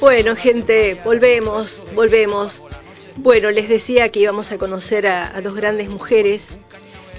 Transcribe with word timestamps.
Bueno, 0.00 0.36
gente, 0.36 1.00
volvemos, 1.04 1.84
volvemos. 1.94 2.64
Bueno, 3.16 3.50
les 3.50 3.68
decía 3.68 4.10
que 4.10 4.20
íbamos 4.20 4.50
a 4.52 4.58
conocer 4.58 5.06
a, 5.06 5.36
a 5.36 5.40
dos 5.40 5.54
grandes 5.54 5.88
mujeres, 5.88 6.58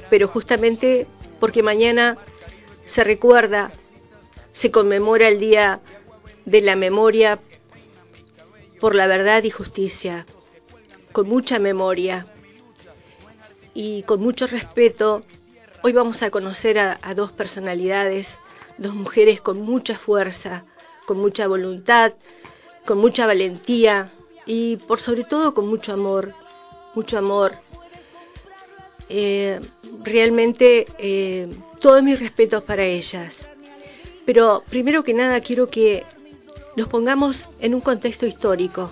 pero 0.09 0.27
justamente 0.27 1.07
porque 1.39 1.63
mañana 1.63 2.17
se 2.85 3.03
recuerda, 3.03 3.71
se 4.53 4.71
conmemora 4.71 5.27
el 5.27 5.39
Día 5.39 5.79
de 6.45 6.61
la 6.61 6.75
Memoria 6.75 7.39
por 8.79 8.93
la 8.93 9.07
Verdad 9.07 9.43
y 9.43 9.49
Justicia, 9.49 10.25
con 11.11 11.27
mucha 11.27 11.59
memoria 11.59 12.27
y 13.73 14.03
con 14.03 14.19
mucho 14.19 14.47
respeto. 14.47 15.23
Hoy 15.81 15.93
vamos 15.93 16.21
a 16.23 16.29
conocer 16.29 16.77
a, 16.77 16.99
a 17.01 17.13
dos 17.15 17.31
personalidades, 17.31 18.39
dos 18.77 18.93
mujeres 18.93 19.39
con 19.39 19.61
mucha 19.61 19.97
fuerza, 19.97 20.65
con 21.05 21.17
mucha 21.17 21.47
voluntad, 21.47 22.13
con 22.85 22.97
mucha 22.97 23.25
valentía 23.25 24.11
y 24.45 24.77
por 24.77 24.99
sobre 24.99 25.23
todo 25.23 25.53
con 25.53 25.67
mucho 25.67 25.93
amor, 25.93 26.33
mucho 26.93 27.17
amor. 27.17 27.53
Eh, 29.09 29.59
realmente 30.03 30.87
eh, 30.97 31.47
todos 31.79 32.01
mis 32.03 32.19
respetos 32.19 32.63
para 32.63 32.83
ellas. 32.85 33.49
Pero 34.25 34.63
primero 34.69 35.03
que 35.03 35.13
nada 35.13 35.39
quiero 35.41 35.69
que 35.69 36.03
nos 36.75 36.87
pongamos 36.87 37.47
en 37.59 37.75
un 37.75 37.81
contexto 37.81 38.25
histórico. 38.25 38.91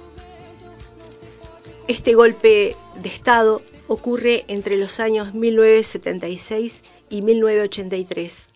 Este 1.88 2.14
golpe 2.14 2.76
de 3.02 3.10
Estado 3.10 3.62
ocurre 3.88 4.46
entre 4.48 4.78
los 4.78 5.00
años 5.00 5.34
1976 5.34 6.84
y 7.10 7.22
1983. 7.22 8.50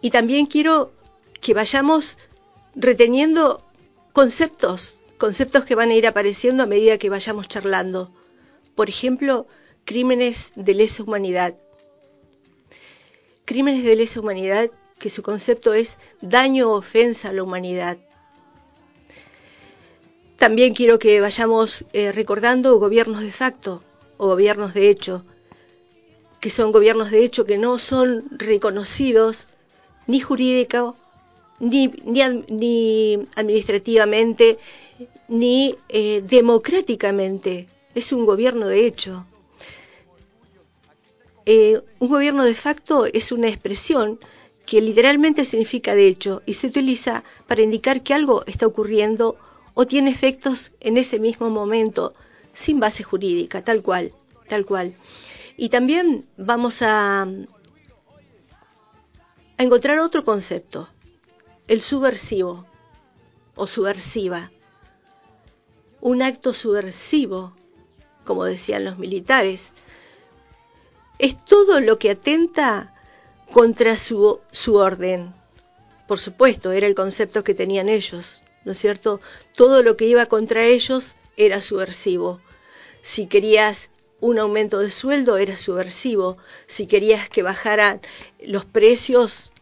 Y 0.00 0.10
también 0.10 0.46
quiero 0.46 0.92
que 1.44 1.52
vayamos 1.52 2.18
reteniendo 2.74 3.62
conceptos, 4.14 5.02
conceptos 5.18 5.66
que 5.66 5.74
van 5.74 5.90
a 5.90 5.94
ir 5.94 6.06
apareciendo 6.06 6.62
a 6.62 6.66
medida 6.66 6.96
que 6.96 7.10
vayamos 7.10 7.48
charlando. 7.48 8.10
Por 8.74 8.88
ejemplo, 8.88 9.46
crímenes 9.84 10.52
de 10.56 10.72
lesa 10.72 11.02
humanidad. 11.02 11.54
Crímenes 13.44 13.84
de 13.84 13.94
lesa 13.94 14.20
humanidad 14.20 14.70
que 14.98 15.10
su 15.10 15.22
concepto 15.22 15.74
es 15.74 15.98
daño 16.22 16.70
o 16.70 16.78
ofensa 16.78 17.28
a 17.28 17.34
la 17.34 17.42
humanidad. 17.42 17.98
También 20.38 20.72
quiero 20.72 20.98
que 20.98 21.20
vayamos 21.20 21.84
eh, 21.92 22.10
recordando 22.10 22.78
gobiernos 22.78 23.20
de 23.20 23.32
facto 23.32 23.84
o 24.16 24.28
gobiernos 24.28 24.72
de 24.72 24.88
hecho, 24.88 25.26
que 26.40 26.48
son 26.48 26.72
gobiernos 26.72 27.10
de 27.10 27.22
hecho 27.22 27.44
que 27.44 27.58
no 27.58 27.78
son 27.78 28.24
reconocidos 28.30 29.48
ni 30.06 30.20
jurídico, 30.20 30.96
ni, 31.60 31.88
ni, 32.04 32.20
ni 32.48 33.28
administrativamente, 33.36 34.58
ni 35.28 35.76
eh, 35.88 36.22
democráticamente. 36.22 37.68
Es 37.94 38.12
un 38.12 38.24
gobierno 38.24 38.66
de 38.66 38.86
hecho. 38.86 39.26
Eh, 41.46 41.80
un 41.98 42.08
gobierno 42.08 42.44
de 42.44 42.54
facto 42.54 43.06
es 43.06 43.30
una 43.30 43.48
expresión 43.48 44.18
que 44.64 44.80
literalmente 44.80 45.44
significa 45.44 45.94
de 45.94 46.08
hecho 46.08 46.42
y 46.46 46.54
se 46.54 46.68
utiliza 46.68 47.22
para 47.46 47.62
indicar 47.62 48.02
que 48.02 48.14
algo 48.14 48.44
está 48.46 48.66
ocurriendo 48.66 49.36
o 49.74 49.86
tiene 49.86 50.10
efectos 50.10 50.72
en 50.80 50.96
ese 50.96 51.18
mismo 51.18 51.50
momento 51.50 52.14
sin 52.54 52.80
base 52.80 53.02
jurídica, 53.02 53.62
tal 53.62 53.82
cual, 53.82 54.12
tal 54.48 54.64
cual. 54.64 54.94
Y 55.56 55.68
también 55.68 56.26
vamos 56.36 56.82
a, 56.82 57.22
a 57.22 57.28
encontrar 59.62 59.98
otro 59.98 60.24
concepto, 60.24 60.88
el 61.68 61.80
subversivo 61.80 62.66
o 63.54 63.66
subversiva. 63.66 64.50
Un 66.00 66.22
acto 66.22 66.52
subversivo, 66.52 67.54
como 68.24 68.44
decían 68.44 68.84
los 68.84 68.98
militares, 68.98 69.74
es 71.18 71.42
todo 71.44 71.80
lo 71.80 71.98
que 71.98 72.10
atenta 72.10 72.94
contra 73.52 73.96
su, 73.96 74.40
su 74.52 74.76
orden. 74.76 75.34
Por 76.06 76.18
supuesto, 76.18 76.72
era 76.72 76.86
el 76.86 76.94
concepto 76.94 77.44
que 77.44 77.54
tenían 77.54 77.88
ellos. 77.88 78.42
¿no 78.64 78.72
es 78.72 78.78
cierto? 78.78 79.20
Todo 79.54 79.82
lo 79.82 79.96
que 79.96 80.06
iba 80.06 80.26
contra 80.26 80.64
ellos 80.64 81.16
era 81.36 81.60
subversivo. 81.60 82.40
Si 83.02 83.26
querías 83.26 83.90
un 84.20 84.38
aumento 84.38 84.78
de 84.78 84.90
sueldo 84.90 85.36
era 85.36 85.56
subversivo. 85.56 86.38
Si 86.66 86.86
querías 86.86 87.28
que 87.28 87.42
bajaran 87.42 88.00
los 88.40 88.64
precios 88.64 89.52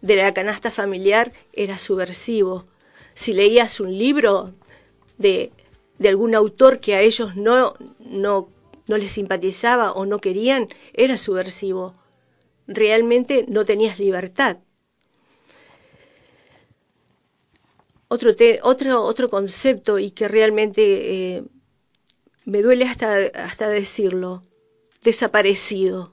de 0.00 0.16
la 0.16 0.34
canasta 0.34 0.70
familiar 0.70 1.32
era 1.52 1.78
subversivo. 1.78 2.66
Si 3.14 3.32
leías 3.32 3.80
un 3.80 3.96
libro 3.96 4.54
de, 5.18 5.52
de 5.98 6.08
algún 6.08 6.34
autor 6.34 6.80
que 6.80 6.94
a 6.94 7.00
ellos 7.00 7.36
no, 7.36 7.74
no, 7.98 8.48
no 8.86 8.96
les 8.96 9.12
simpatizaba 9.12 9.92
o 9.92 10.06
no 10.06 10.20
querían, 10.20 10.68
era 10.94 11.16
subversivo. 11.16 11.94
Realmente 12.66 13.44
no 13.48 13.64
tenías 13.64 13.98
libertad. 13.98 14.58
otro, 18.10 18.32
otro, 18.62 19.02
otro 19.04 19.28
concepto 19.28 20.00
y 20.00 20.10
que 20.10 20.26
realmente 20.26 20.82
eh, 21.36 21.44
me 22.44 22.60
duele 22.60 22.84
hasta, 22.84 23.16
hasta 23.34 23.68
decirlo, 23.68 24.42
desaparecido. 25.02 26.12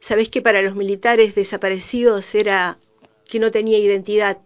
Sabés 0.00 0.30
que 0.30 0.42
para 0.42 0.62
los 0.62 0.74
militares 0.74 1.34
desaparecidos 1.34 2.34
era 2.34 2.78
que 3.28 3.38
no 3.38 3.50
tenía 3.50 3.78
identidad, 3.78 4.38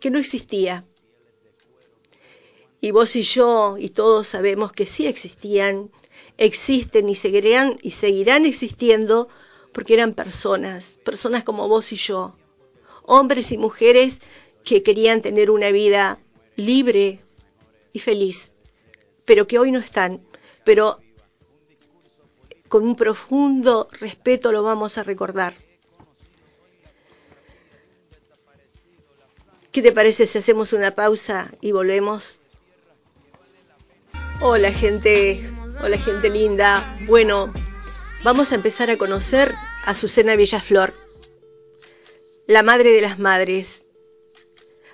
que 0.00 0.10
no 0.10 0.18
existía. 0.18 0.84
Y 2.80 2.92
vos 2.92 3.16
y 3.16 3.22
yo 3.22 3.76
y 3.78 3.88
todos 3.88 4.28
sabemos 4.28 4.72
que 4.72 4.86
sí 4.86 5.06
existían, 5.06 5.90
existen 6.38 7.08
y 7.08 7.16
seguirán, 7.16 7.78
y 7.82 7.90
seguirán 7.90 8.46
existiendo 8.46 9.28
porque 9.72 9.94
eran 9.94 10.14
personas, 10.14 10.98
personas 11.04 11.42
como 11.42 11.68
vos 11.68 11.92
y 11.92 11.96
yo, 11.96 12.36
hombres 13.02 13.50
y 13.50 13.58
mujeres 13.58 14.22
que 14.64 14.84
querían 14.84 15.20
tener 15.20 15.50
una 15.50 15.72
vida 15.72 16.20
libre 16.54 17.20
y 17.92 17.98
feliz, 17.98 18.54
pero 19.24 19.48
que 19.48 19.58
hoy 19.58 19.72
no 19.72 19.80
están, 19.80 20.22
pero 20.64 21.00
con 22.68 22.82
un 22.82 22.96
profundo 22.96 23.88
respeto 23.92 24.52
lo 24.52 24.62
vamos 24.62 24.98
a 24.98 25.02
recordar. 25.02 25.54
¿Qué 29.72 29.82
te 29.82 29.92
parece 29.92 30.26
si 30.26 30.38
hacemos 30.38 30.72
una 30.72 30.94
pausa 30.94 31.50
y 31.60 31.72
volvemos? 31.72 32.40
Hola 34.40 34.72
gente, 34.72 35.50
hola 35.82 35.98
gente 35.98 36.30
linda. 36.30 36.98
Bueno, 37.06 37.52
vamos 38.22 38.52
a 38.52 38.54
empezar 38.54 38.90
a 38.90 38.96
conocer 38.96 39.54
a 39.84 39.90
Azucena 39.90 40.36
Villaflor, 40.36 40.94
la 42.46 42.62
madre 42.62 42.92
de 42.92 43.02
las 43.02 43.18
madres, 43.18 43.86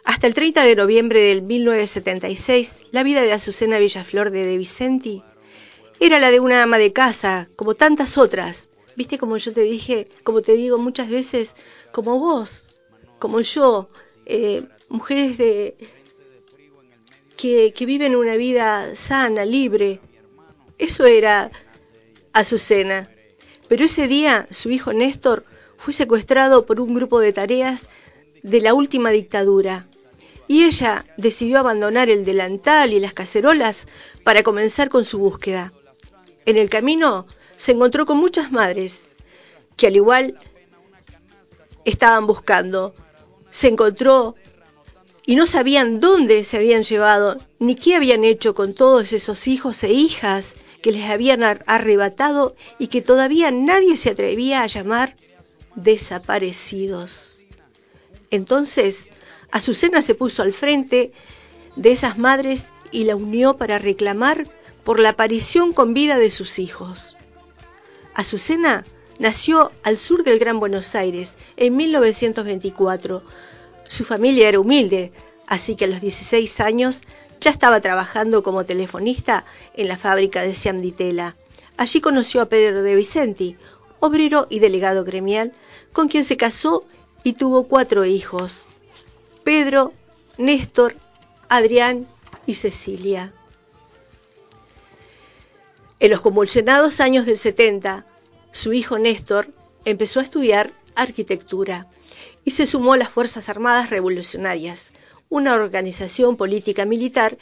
hasta 0.05 0.27
el 0.27 0.35
30 0.35 0.65
de 0.65 0.77
noviembre 0.77 1.21
del 1.21 1.43
1976, 1.43 2.79
la 2.91 3.03
vida 3.03 3.23
de 3.23 3.33
Azucena 3.33 3.79
Villaflor 3.79 4.31
de 4.31 4.45
De 4.45 4.59
Vicenti 4.59 5.23
era 6.07 6.21
la 6.21 6.31
de 6.31 6.39
una 6.39 6.63
ama 6.63 6.77
de 6.77 6.93
casa, 6.93 7.49
como 7.57 7.75
tantas 7.75 8.19
otras. 8.19 8.69
Viste 8.95 9.19
como 9.19 9.39
yo 9.39 9.53
te 9.53 9.63
dije, 9.63 10.07
como 10.23 10.43
te 10.43 10.53
digo 10.53 10.77
muchas 10.77 11.09
veces, 11.09 11.57
como 11.93 12.19
vos, 12.19 12.67
como 13.19 13.41
yo, 13.41 13.89
eh, 14.27 14.65
mujeres 14.89 15.39
de 15.39 15.77
que, 17.37 17.73
que 17.75 17.87
viven 17.87 18.17
una 18.17 18.37
vida 18.37 18.95
sana, 18.95 19.47
libre. 19.47 20.01
Eso 20.79 21.07
era 21.07 21.51
Azucena. 22.33 23.09
Pero 23.69 23.85
ese 23.85 24.07
día 24.07 24.47
su 24.51 24.71
hijo 24.71 24.93
Néstor 24.93 25.45
fue 25.79 25.95
secuestrado 25.95 26.67
por 26.67 26.81
un 26.81 26.95
grupo 26.95 27.19
de 27.19 27.33
tareas 27.33 27.89
de 28.43 28.61
la 28.61 28.75
última 28.75 29.11
dictadura 29.11 29.87
y 30.47 30.65
ella 30.65 31.07
decidió 31.17 31.59
abandonar 31.59 32.11
el 32.11 32.27
delantal 32.27 32.93
y 32.93 33.01
las 33.01 33.15
cacerolas 33.15 33.87
para 34.23 34.43
comenzar 34.43 34.91
con 34.91 35.07
su 35.07 35.19
búsqueda. 35.19 35.73
En 36.47 36.57
el 36.57 36.69
camino 36.69 37.27
se 37.57 37.73
encontró 37.73 38.07
con 38.07 38.19
muchas 38.19 38.53
madres 38.53 39.11
que 39.77 39.87
al 39.87 39.97
igual 39.97 40.39
estaban 41.85 42.27
buscando. 42.27 42.95
Se 43.51 43.69
encontró 43.69 44.35
y 45.27 45.37
no 45.37 45.47
sabían 45.47 46.01
dónde 46.01 46.45
se 46.45 46.59
habían 46.59 46.83
llevado 46.83 47.39
ni 47.59 47.77
qué 47.77 47.95
habían 47.95 48.25
hecho 48.25 48.55
con 48.55 48.75
todos 48.75 49.13
esos 49.13 49.47
hijos 49.47 49.83
e 49.85 49.93
hijas 49.93 50.57
que 50.83 50.93
les 50.93 51.09
habían 51.09 51.43
arrebatado 51.43 52.55
y 52.79 52.89
que 52.89 53.01
todavía 53.01 53.51
nadie 53.51 53.97
se 53.97 54.11
atrevía 54.11 54.63
a 54.63 54.67
llamar 54.67 55.17
desaparecidos. 55.77 57.45
Entonces, 58.31 59.11
Azucena 59.51 60.03
se 60.03 60.15
puso 60.15 60.43
al 60.43 60.53
frente 60.53 61.13
de 61.77 61.91
esas 61.93 62.19
madres 62.19 62.73
y 62.91 63.05
la 63.05 63.17
unió 63.17 63.57
para 63.57 63.79
reclamar 63.79 64.47
por 64.85 65.01
la 65.01 65.11
aparición 65.11 65.73
con 65.73 65.95
vida 65.95 66.19
de 66.19 66.31
sus 66.31 66.59
hijos. 66.59 67.17
Azucena 68.15 68.85
nació 69.19 69.73
al 69.83 69.99
sur 69.99 70.23
del 70.23 70.39
Gran 70.39 70.61
Buenos 70.61 70.95
Aires 70.95 71.37
en 71.57 71.77
1924, 71.77 73.23
Su 73.89 74.05
familia 74.05 74.49
era 74.49 74.61
humilde, 74.61 75.13
así 75.47 75.77
que 75.77 75.85
a 75.85 75.89
los 75.89 76.01
16 76.01 76.61
años 76.61 77.03
ya 77.41 77.51
estaba 77.51 77.81
trabajando 77.81 78.43
como 78.43 78.65
telefonista 78.65 79.45
en 79.75 79.89
la 79.89 79.99
fábrica 79.99 80.43
de 80.43 80.55
Ciamditela. 80.55 81.37
Allí 81.77 82.01
conoció 82.01 82.41
a 82.41 82.47
Pedro 82.47 82.83
de 82.83 82.95
Vicenti, 82.95 83.57
obrero 84.01 84.47
y 84.49 84.61
delegado 84.61 85.05
gremial, 85.05 85.53
con 85.93 86.09
quien 86.09 86.25
se 86.25 86.37
casó 86.37 86.85
y 87.23 87.35
tuvo 87.35 87.65
cuatro 87.65 88.05
hijos. 88.05 88.67
Pedro, 89.43 89.93
Néstor, 90.39 90.97
Adrián 91.49 92.07
y 92.47 92.55
Cecilia. 92.55 93.33
En 96.01 96.11
los 96.11 96.21
convulsionados 96.21 97.01
años 97.01 97.25
del 97.25 97.39
70, 97.39 98.05
su 98.51 98.73
hijo 98.73 98.99
Néstor 98.99 99.49
empezó 99.85 100.21
a 100.21 100.25
estudiar 100.25 100.73
arquitectura 100.95 101.87
y 102.45 102.51
se 102.51 102.67
sumó 102.67 102.95
a 102.95 102.97
las 102.97 103.11
Fuerzas 103.11 103.49
Armadas 103.49 103.91
Revolucionarias, 103.91 104.93
una 105.29 105.55
organización 105.55 106.37
política 106.37 106.85
militar 106.85 107.39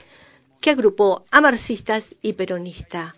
que 0.61 0.71
agrupó 0.71 1.25
a 1.31 1.41
marxistas 1.41 2.15
y 2.23 2.35
peronistas. 2.35 3.15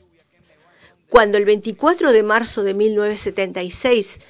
Cuando 1.09 1.37
el 1.37 1.45
24 1.45 2.13
de 2.13 2.23
marzo 2.23 2.63
de 2.63 2.75
1976 2.75 4.21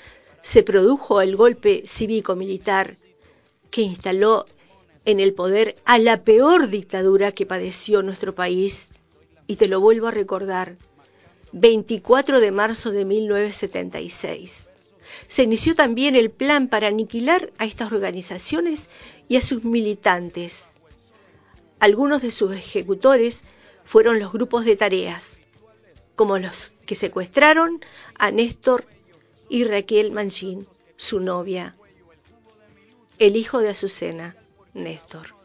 se 0.43 0.63
produjo 0.63 1.21
el 1.21 1.37
golpe 1.37 1.85
cívico-militar 1.87 2.97
que 3.71 3.83
instaló 3.83 4.47
en 5.05 5.21
el 5.21 5.35
poder 5.35 5.77
a 5.85 5.99
la 5.99 6.25
peor 6.25 6.69
dictadura 6.69 7.33
que 7.33 7.47
padeció 7.47 8.03
nuestro 8.03 8.35
país, 8.35 8.95
y 9.47 9.57
te 9.57 9.69
lo 9.69 9.81
vuelvo 9.81 10.07
a 10.07 10.11
recordar, 10.11 10.77
24 11.57 12.41
de 12.41 12.51
marzo 12.51 12.91
de 12.91 13.05
1976. 13.05 14.71
Se 15.29 15.45
inició 15.45 15.77
también 15.77 16.17
el 16.17 16.31
plan 16.31 16.67
para 16.67 16.89
aniquilar 16.89 17.53
a 17.59 17.65
estas 17.65 17.93
organizaciones 17.93 18.91
y 19.29 19.37
a 19.37 19.41
sus 19.41 19.63
militantes. 19.63 20.75
Algunos 21.79 22.23
de 22.23 22.33
sus 22.33 22.53
ejecutores 22.57 23.45
fueron 23.85 24.19
los 24.19 24.33
grupos 24.33 24.65
de 24.65 24.75
tareas, 24.75 25.47
como 26.17 26.39
los 26.39 26.75
que 26.87 26.97
secuestraron 26.97 27.81
a 28.19 28.33
Néstor 28.33 28.85
y 29.49 29.63
Raquel 29.63 30.11
Manchin, 30.11 30.67
su 30.97 31.21
novia, 31.21 31.77
el 33.21 33.37
hijo 33.37 33.61
de 33.61 33.69
Azucena, 33.69 34.37
Néstor. 34.73 35.37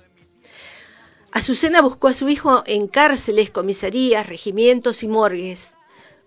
Azucena 1.32 1.82
buscó 1.84 2.08
a 2.08 2.14
su 2.14 2.30
hijo 2.30 2.64
en 2.66 2.88
cárceles, 2.88 3.52
comisarías, 3.52 4.28
regimientos 4.28 5.04
y 5.04 5.08
morgues. 5.08 5.74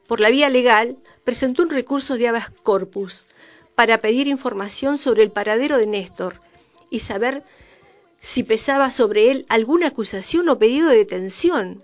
Por 0.06 0.20
la 0.20 0.30
vía 0.30 0.50
legal, 0.50 0.96
presentó 1.24 1.62
un 1.62 1.70
recurso 1.70 2.16
de 2.16 2.28
habeas 2.28 2.50
corpus 2.50 3.26
para 3.74 3.98
pedir 3.98 4.26
información 4.26 4.98
sobre 4.98 5.22
el 5.22 5.30
paradero 5.30 5.78
de 5.78 5.86
Néstor 5.86 6.40
y 6.90 7.00
saber 7.00 7.42
si 8.20 8.42
pesaba 8.42 8.90
sobre 8.90 9.30
él 9.30 9.46
alguna 9.48 9.88
acusación 9.88 10.48
o 10.48 10.58
pedido 10.58 10.88
de 10.90 10.98
detención. 10.98 11.82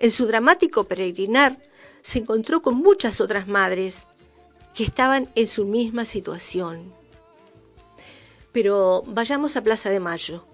En 0.00 0.10
su 0.10 0.26
dramático 0.26 0.84
peregrinar 0.84 1.58
se 2.02 2.20
encontró 2.20 2.62
con 2.62 2.76
muchas 2.76 3.20
otras 3.20 3.48
madres 3.48 4.06
que 4.74 4.84
estaban 4.84 5.28
en 5.34 5.46
su 5.46 5.64
misma 5.64 6.04
situación. 6.04 6.92
Pero 8.52 9.02
vayamos 9.06 9.56
a 9.56 9.62
Plaza 9.62 9.90
de 9.90 10.00
Mayo 10.00 10.46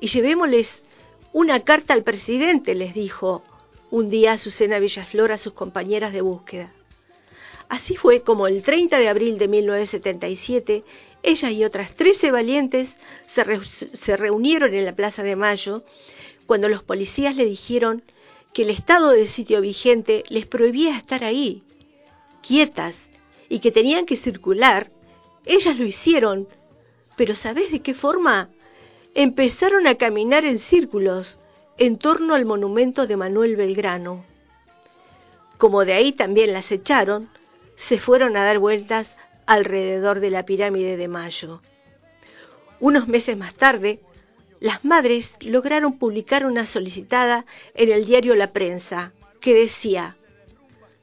y 0.00 0.08
llevémosles 0.08 0.84
una 1.32 1.60
carta 1.60 1.92
al 1.92 2.02
presidente, 2.02 2.74
les 2.74 2.94
dijo 2.94 3.42
un 3.90 4.10
día 4.10 4.32
Azucena 4.32 4.78
Villaflor 4.78 5.32
a 5.32 5.38
sus 5.38 5.52
compañeras 5.52 6.12
de 6.12 6.20
búsqueda. 6.20 6.72
Así 7.68 7.96
fue 7.96 8.22
como 8.22 8.46
el 8.46 8.62
30 8.62 8.98
de 8.98 9.08
abril 9.08 9.38
de 9.38 9.48
1977, 9.48 10.84
ella 11.22 11.50
y 11.50 11.64
otras 11.64 11.94
13 11.94 12.30
valientes 12.30 13.00
se, 13.26 13.44
se 13.64 14.16
reunieron 14.16 14.74
en 14.74 14.84
la 14.84 14.94
Plaza 14.94 15.22
de 15.22 15.34
Mayo 15.34 15.82
cuando 16.46 16.68
los 16.68 16.82
policías 16.82 17.34
le 17.34 17.44
dijeron 17.44 18.02
que 18.52 18.62
el 18.62 18.70
estado 18.70 19.10
de 19.10 19.26
sitio 19.26 19.60
vigente 19.60 20.24
les 20.28 20.46
prohibía 20.46 20.96
estar 20.96 21.24
ahí, 21.24 21.62
quietas, 22.40 23.10
y 23.48 23.58
que 23.58 23.72
tenían 23.72 24.06
que 24.06 24.16
circular. 24.16 24.90
Ellas 25.44 25.78
lo 25.78 25.84
hicieron, 25.84 26.48
pero 27.16 27.34
¿sabes 27.34 27.70
de 27.70 27.80
qué 27.80 27.94
forma? 27.94 28.50
Empezaron 29.14 29.86
a 29.86 29.96
caminar 29.96 30.44
en 30.44 30.58
círculos 30.58 31.40
en 31.78 31.98
torno 31.98 32.34
al 32.34 32.44
monumento 32.44 33.06
de 33.06 33.16
Manuel 33.16 33.56
Belgrano. 33.56 34.24
Como 35.58 35.84
de 35.84 35.92
ahí 35.92 36.12
también 36.12 36.52
las 36.52 36.72
echaron, 36.72 37.28
se 37.74 37.98
fueron 37.98 38.36
a 38.36 38.44
dar 38.44 38.58
vueltas 38.58 39.16
alrededor 39.46 40.20
de 40.20 40.30
la 40.30 40.44
pirámide 40.44 40.96
de 40.96 41.08
Mayo. 41.08 41.60
Unos 42.80 43.08
meses 43.08 43.36
más 43.36 43.54
tarde, 43.54 44.00
las 44.60 44.84
madres 44.84 45.36
lograron 45.40 45.98
publicar 45.98 46.46
una 46.46 46.66
solicitada 46.66 47.44
en 47.74 47.92
el 47.92 48.06
diario 48.06 48.34
La 48.34 48.52
Prensa 48.52 49.12
que 49.40 49.54
decía, 49.54 50.16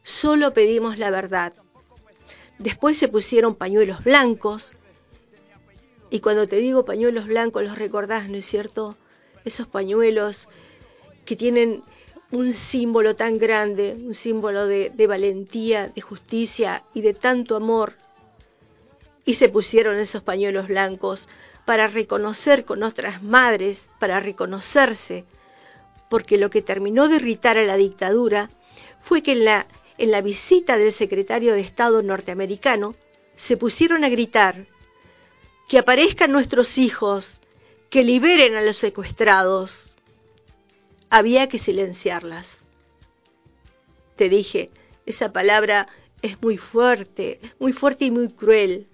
solo 0.02 0.54
pedimos 0.54 0.98
la 0.98 1.12
verdad. 1.12 1.54
Después 2.58 2.98
se 2.98 3.08
pusieron 3.08 3.56
pañuelos 3.56 4.04
blancos, 4.04 4.76
y 6.10 6.20
cuando 6.20 6.48
te 6.48 6.58
digo 6.58 6.86
pañuelos 6.86 7.26
blancos 7.28 7.64
los 7.64 7.78
recordás, 7.78 8.30
¿no 8.30 8.38
es 8.38 8.46
cierto? 8.46 8.98
Esos 9.46 9.68
pañuelos 9.68 10.50
que 11.26 11.36
tienen 11.36 11.84
un 12.34 12.52
símbolo 12.52 13.16
tan 13.16 13.38
grande, 13.38 13.96
un 14.00 14.16
símbolo 14.16 14.66
de, 14.66 15.08
valentía, 15.08 15.88
de 15.90 16.02
justicia 16.02 16.84
y 16.94 17.02
de 17.02 17.14
tanto 17.14 17.56
amor. 17.56 17.94
Y 19.24 19.36
se 19.36 19.50
pusieron 19.50 19.98
esos 19.98 20.24
pañuelos 20.24 20.68
blancos 20.68 21.30
para 21.66 21.88
reconocer 21.88 22.66
con 22.66 22.82
otras 22.82 23.22
madres, 23.22 23.90
para 24.00 24.20
reconocerse, 24.20 25.26
porque 26.10 26.38
lo 26.38 26.50
que 26.50 26.64
terminó 26.64 27.08
de 27.08 27.18
irritar 27.18 27.58
a 27.60 27.64
la 27.64 27.78
dictadura 27.78 28.50
fue 29.04 29.22
que 29.22 29.34
en 29.34 29.46
la, 29.46 29.68
en 30.00 30.10
la 30.10 30.22
visita 30.22 30.78
del 30.80 30.92
secretario 30.92 31.54
de 31.54 31.62
Estado 31.62 32.02
norteamericano 32.02 32.96
se 33.36 33.58
pusieron 33.58 34.04
a 34.04 34.10
gritar 34.10 34.66
que 35.68 35.78
aparezcan 35.78 36.32
nuestros 36.32 36.78
hijos, 36.80 37.42
que 37.94 38.04
liberen 38.04 38.56
a 38.56 38.62
los 38.64 38.78
secuestrados 38.78 39.94
había 41.12 41.48
que 41.48 41.60
silenciarlas. 41.60 42.68
Te 44.16 44.30
dije, 44.30 44.72
esa 45.06 45.32
palabra 45.32 45.88
es 46.24 46.42
muy 46.42 46.58
fuerte, 46.58 47.40
muy 47.60 47.72
fuerte 47.72 48.06
y 48.06 48.10
muy 48.10 48.30
cruel. 48.30 48.88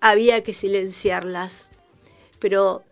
Había 0.00 0.42
que 0.42 0.54
silenciarlas. 0.54 1.70
Pero 2.40 2.82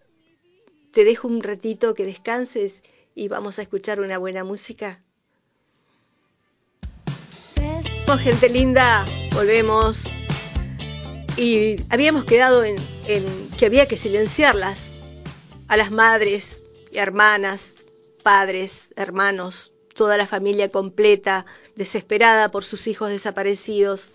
te 0.93 1.05
dejo 1.05 1.27
un 1.27 1.43
ratito 1.43 1.94
que 1.94 2.05
descanses 2.05 2.84
y 3.17 3.27
vamos 3.27 3.58
a 3.58 3.63
escuchar 3.63 3.98
una 3.98 4.19
buena 4.19 4.44
música. 4.44 5.03
Oh, 8.06 8.17
gente 8.19 8.48
linda, 8.48 9.05
volvemos. 9.34 10.05
Y 11.36 11.74
habíamos 11.91 12.24
quedado 12.24 12.63
en, 12.63 12.77
en 13.08 13.24
que 13.58 13.67
había 13.67 13.89
que 13.89 13.96
silenciarlas 13.96 14.93
a 15.70 15.77
las 15.77 15.93
madres 15.93 16.65
y 16.91 16.98
hermanas 16.98 17.77
padres, 18.24 18.89
hermanos, 18.96 19.72
toda 19.94 20.17
la 20.17 20.27
familia 20.27 20.69
completa, 20.69 21.46
desesperada 21.77 22.50
por 22.50 22.65
sus 22.65 22.89
hijos 22.89 23.08
desaparecidos. 23.08 24.12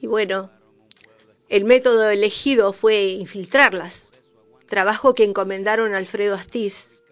Y 0.00 0.06
bueno, 0.06 0.50
el 1.48 1.64
método 1.64 2.08
elegido 2.10 2.72
fue 2.72 3.06
infiltrarlas, 3.06 4.12
trabajo 4.68 5.14
que 5.14 5.24
encomendaron 5.24 5.94
a 5.94 5.98
Alfredo 5.98 6.36
Astiz, 6.36 7.02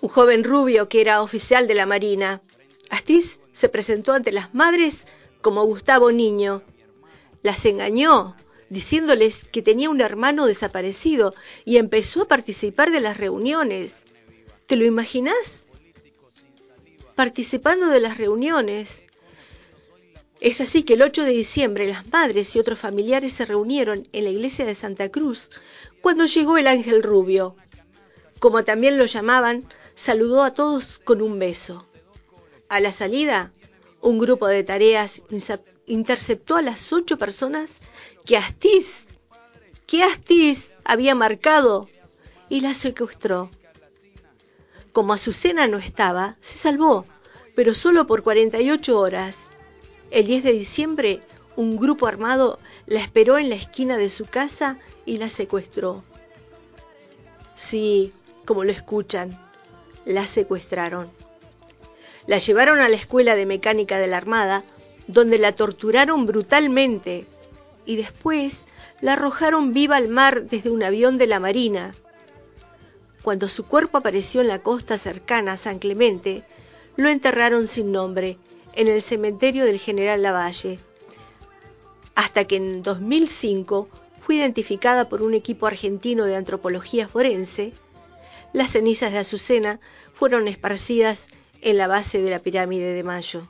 un 0.00 0.08
joven 0.08 0.42
rubio 0.42 0.88
que 0.88 1.00
era 1.00 1.22
oficial 1.22 1.68
de 1.68 1.74
la 1.74 1.86
Marina. 1.86 2.40
Astiz 2.90 3.42
se 3.52 3.68
presentó 3.68 4.12
ante 4.12 4.32
las 4.32 4.52
madres 4.54 5.06
como 5.40 5.62
Gustavo 5.62 6.10
Niño, 6.10 6.62
las 7.42 7.64
engañó 7.64 8.34
diciéndoles 8.70 9.44
que 9.44 9.60
tenía 9.60 9.90
un 9.90 10.00
hermano 10.00 10.46
desaparecido 10.46 11.34
y 11.66 11.76
empezó 11.76 12.22
a 12.22 12.28
participar 12.28 12.90
de 12.90 13.00
las 13.00 13.18
reuniones. 13.18 14.06
¿Te 14.66 14.76
lo 14.76 14.86
imaginas? 14.86 15.66
Participando 17.16 17.88
de 17.88 18.00
las 18.00 18.16
reuniones. 18.16 19.04
Es 20.40 20.62
así 20.62 20.84
que 20.84 20.94
el 20.94 21.02
8 21.02 21.24
de 21.24 21.32
diciembre 21.32 21.86
las 21.86 22.06
madres 22.08 22.56
y 22.56 22.60
otros 22.60 22.78
familiares 22.78 23.34
se 23.34 23.44
reunieron 23.44 24.08
en 24.12 24.24
la 24.24 24.30
iglesia 24.30 24.64
de 24.64 24.74
Santa 24.74 25.10
Cruz 25.10 25.50
cuando 26.00 26.24
llegó 26.24 26.56
el 26.56 26.66
ángel 26.66 27.02
rubio. 27.02 27.56
Como 28.38 28.64
también 28.64 28.96
lo 28.96 29.04
llamaban, 29.04 29.64
saludó 29.94 30.42
a 30.42 30.54
todos 30.54 30.98
con 30.98 31.20
un 31.20 31.38
beso. 31.38 31.86
A 32.70 32.80
la 32.80 32.92
salida, 32.92 33.52
un 34.00 34.18
grupo 34.18 34.46
de 34.46 34.64
tareas 34.64 35.22
interceptó 35.86 36.56
a 36.56 36.62
las 36.62 36.92
ocho 36.92 37.18
personas 37.18 37.80
que 38.30 38.36
Astiz, 38.36 39.08
que 39.88 40.04
Astiz 40.04 40.72
había 40.84 41.16
marcado 41.16 41.88
y 42.48 42.60
las 42.60 42.76
secuestró. 42.76 43.50
Como 44.92 45.14
Azucena 45.14 45.66
no 45.66 45.78
estaba, 45.78 46.36
se 46.40 46.56
salvó, 46.56 47.04
pero 47.56 47.74
solo 47.74 48.06
por 48.06 48.22
48 48.22 48.96
horas. 48.96 49.48
El 50.12 50.28
10 50.28 50.44
de 50.44 50.52
diciembre, 50.52 51.22
un 51.56 51.76
grupo 51.76 52.06
armado 52.06 52.60
la 52.86 53.00
esperó 53.00 53.36
en 53.36 53.48
la 53.48 53.56
esquina 53.56 53.96
de 53.96 54.08
su 54.08 54.26
casa 54.26 54.78
y 55.04 55.16
la 55.16 55.28
secuestró. 55.28 56.04
Sí, 57.56 58.12
como 58.46 58.62
lo 58.62 58.70
escuchan, 58.70 59.36
la 60.04 60.26
secuestraron. 60.26 61.10
La 62.28 62.38
llevaron 62.38 62.78
a 62.78 62.88
la 62.88 62.94
escuela 62.94 63.34
de 63.34 63.46
mecánica 63.46 63.98
de 63.98 64.06
la 64.06 64.18
Armada, 64.18 64.62
donde 65.08 65.36
la 65.36 65.56
torturaron 65.56 66.26
brutalmente 66.26 67.26
y 67.90 67.96
después 67.96 68.66
la 69.00 69.14
arrojaron 69.14 69.72
viva 69.72 69.96
al 69.96 70.06
mar 70.06 70.44
desde 70.44 70.70
un 70.70 70.84
avión 70.84 71.18
de 71.18 71.26
la 71.26 71.40
Marina. 71.40 71.92
Cuando 73.22 73.48
su 73.48 73.66
cuerpo 73.66 73.98
apareció 73.98 74.42
en 74.42 74.46
la 74.46 74.62
costa 74.62 74.96
cercana 74.96 75.54
a 75.54 75.56
San 75.56 75.80
Clemente, 75.80 76.44
lo 76.94 77.08
enterraron 77.08 77.66
sin 77.66 77.90
nombre 77.90 78.38
en 78.74 78.86
el 78.86 79.02
cementerio 79.02 79.64
del 79.64 79.80
general 79.80 80.22
Lavalle, 80.22 80.78
hasta 82.14 82.44
que 82.44 82.56
en 82.56 82.84
2005 82.84 83.88
fue 84.20 84.36
identificada 84.36 85.08
por 85.08 85.20
un 85.20 85.34
equipo 85.34 85.66
argentino 85.66 86.26
de 86.26 86.36
antropología 86.36 87.08
forense, 87.08 87.72
las 88.52 88.70
cenizas 88.70 89.10
de 89.10 89.18
Azucena 89.18 89.80
fueron 90.14 90.46
esparcidas 90.46 91.26
en 91.60 91.76
la 91.76 91.88
base 91.88 92.22
de 92.22 92.30
la 92.30 92.38
pirámide 92.38 92.94
de 92.94 93.02
Mayo. 93.02 93.48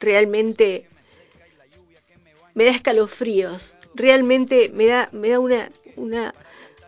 Realmente 0.00 0.88
me 2.54 2.64
da 2.64 2.70
escalofríos, 2.70 3.76
realmente 3.94 4.70
me 4.74 4.86
da, 4.86 5.08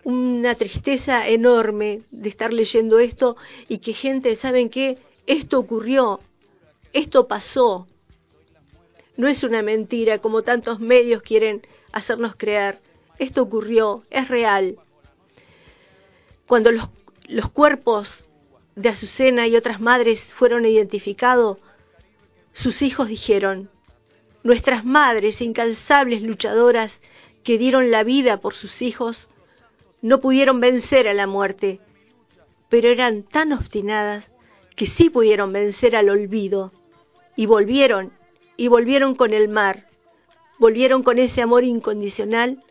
una 0.05 0.55
tristeza 0.55 1.29
enorme 1.29 2.03
de 2.11 2.29
estar 2.29 2.53
leyendo 2.53 2.99
esto 2.99 3.37
y 3.69 3.79
que 3.79 3.95
gente, 3.95 4.37
¿saben 4.37 4.69
qué? 4.69 4.99
Esto 5.27 5.59
ocurrió, 5.59 6.21
esto 6.93 7.27
pasó. 7.27 7.87
No 9.17 9.29
es 9.29 9.45
una 9.45 9.63
mentira 9.63 10.19
como 10.19 10.43
tantos 10.43 10.81
medios 10.81 11.23
quieren 11.23 11.67
hacernos 11.93 12.35
creer. 12.37 12.81
Esto 13.19 13.43
ocurrió, 13.43 14.03
es 14.11 14.29
real. 14.29 14.77
Cuando 16.47 16.73
los, 16.73 16.89
los 17.29 17.49
cuerpos 17.49 18.27
de 18.75 18.89
Azucena 18.89 19.47
y 19.47 19.57
otras 19.57 19.81
madres 19.81 20.35
fueron 20.35 20.67
identificados, 20.67 21.59
sus 22.53 22.83
hijos 22.83 23.09
dijeron, 23.09 23.71
nuestras 24.45 24.85
madres, 24.85 25.41
incansables 25.41 26.23
luchadoras 26.23 27.03
que 27.43 27.59
dieron 27.59 27.91
la 27.91 28.05
vida 28.05 28.37
por 28.37 28.55
sus 28.55 28.83
hijos, 28.83 29.31
no 30.03 30.21
pudieron 30.21 30.61
vencer 30.61 31.09
a 31.09 31.15
la 31.15 31.27
muerte, 31.27 31.81
pero 32.69 32.89
eran 32.89 33.23
tan 33.23 33.53
obstinadas 33.53 34.31
que 34.77 34.87
sí 34.87 35.09
pudieron 35.09 35.53
vencer 35.53 35.97
al 35.97 36.11
olvido, 36.11 36.73
y 37.37 37.47
volvieron, 37.47 38.13
y 38.57 38.69
volvieron 38.69 39.15
con 39.15 39.33
el 39.33 39.49
mar, 39.49 39.89
volvieron 40.59 41.03
con 41.03 41.19
ese 41.19 41.41
amor 41.41 41.65
incondicional 41.65 42.63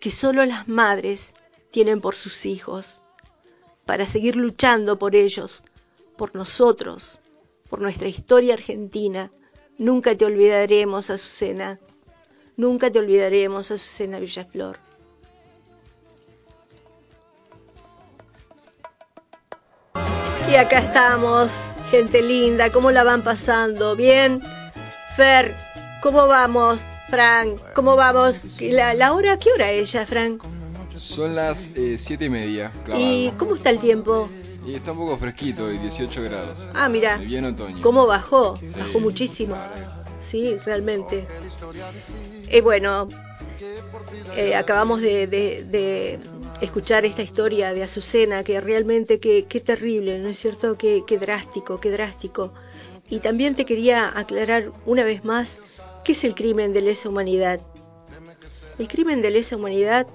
que 0.00 0.10
solo 0.10 0.44
las 0.44 0.66
madres 0.66 1.34
tienen 1.70 2.00
por 2.00 2.16
sus 2.16 2.46
hijos, 2.46 3.02
para 3.84 4.06
seguir 4.06 4.34
luchando 4.34 4.98
por 4.98 5.14
ellos, 5.14 5.62
por 6.16 6.34
nosotros, 6.34 7.20
por 7.68 7.80
nuestra 7.80 8.08
historia 8.08 8.54
argentina. 8.54 9.30
Nunca 9.78 10.16
te 10.16 10.24
olvidaremos, 10.24 11.10
Azucena. 11.10 11.78
Nunca 12.56 12.90
te 12.90 12.98
olvidaremos, 12.98 13.70
Azucena 13.70 14.18
Villaflor. 14.18 14.78
Y 20.50 20.54
acá 20.54 20.78
estamos, 20.78 21.60
gente 21.90 22.22
linda, 22.22 22.70
¿cómo 22.70 22.90
la 22.90 23.02
van 23.02 23.22
pasando? 23.22 23.96
¿Bien? 23.96 24.40
Fer, 25.16 25.52
¿cómo 26.00 26.26
vamos? 26.26 26.88
Frank, 27.08 27.58
¿cómo 27.74 27.96
vamos? 27.96 28.60
¿La, 28.60 29.12
hora? 29.12 29.38
¿Qué 29.38 29.52
hora 29.52 29.72
es 29.72 29.92
ya, 29.92 30.06
Frank? 30.06 30.42
Son 30.96 31.34
las 31.34 31.70
eh, 31.76 31.96
siete 31.98 32.26
y 32.26 32.30
media. 32.30 32.72
¿Y 32.96 33.30
cómo 33.36 33.56
está 33.56 33.70
el 33.70 33.80
tiempo? 33.80 34.30
Y 34.66 34.74
está 34.74 34.92
un 34.92 34.98
poco 34.98 35.16
fresquito, 35.16 35.68
de 35.68 35.78
18 35.78 36.22
grados. 36.24 36.68
Ah, 36.74 36.88
mira. 36.88 37.18
Bien 37.18 37.44
otoño. 37.44 37.80
¿Cómo 37.82 38.06
bajó? 38.06 38.58
bajó 38.76 39.00
muchísimo. 39.00 39.56
Sí, 40.18 40.56
realmente. 40.64 41.26
Eh, 42.48 42.60
bueno, 42.62 43.08
eh, 44.36 44.56
acabamos 44.56 45.00
de, 45.00 46.18
escuchar 46.60 47.04
esta 47.04 47.22
historia 47.22 47.72
de 47.74 47.84
Azucena, 47.84 48.42
que 48.42 48.60
realmente 48.60 49.20
qué, 49.20 49.62
terrible, 49.64 50.18
¿no 50.18 50.28
es 50.28 50.38
cierto? 50.38 50.76
Qué, 50.76 51.04
qué 51.06 51.18
drástico, 51.18 51.78
qué 51.78 51.90
drástico. 51.92 52.52
Y 53.08 53.20
también 53.20 53.54
te 53.54 53.64
quería 53.64 54.18
aclarar 54.18 54.72
una 54.84 55.04
vez 55.04 55.24
más 55.24 55.58
qué 56.02 56.10
es 56.12 56.24
el 56.24 56.34
crimen 56.34 56.72
de 56.72 56.80
lesa 56.80 57.08
humanidad. 57.08 57.60
El 58.80 58.88
crimen 58.88 59.22
de 59.22 59.30
lesa 59.30 59.56
humanidad 59.56 60.08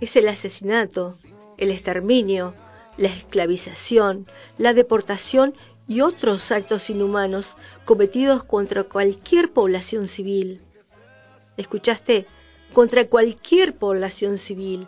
es 0.00 0.14
el 0.14 0.28
asesinato, 0.28 1.16
el 1.58 1.72
exterminio, 1.72 2.54
la 3.02 3.08
esclavización, 3.08 4.28
la 4.58 4.74
deportación 4.74 5.54
y 5.88 6.02
otros 6.02 6.52
actos 6.52 6.88
inhumanos 6.88 7.56
cometidos 7.84 8.44
contra 8.44 8.84
cualquier 8.84 9.52
población 9.52 10.06
civil. 10.06 10.60
¿Escuchaste? 11.56 12.26
Contra 12.72 13.08
cualquier 13.08 13.74
población 13.74 14.38
civil. 14.38 14.86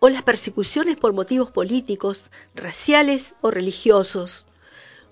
O 0.00 0.08
las 0.08 0.24
persecuciones 0.24 0.96
por 0.96 1.12
motivos 1.12 1.52
políticos, 1.52 2.32
raciales 2.56 3.36
o 3.42 3.52
religiosos. 3.52 4.44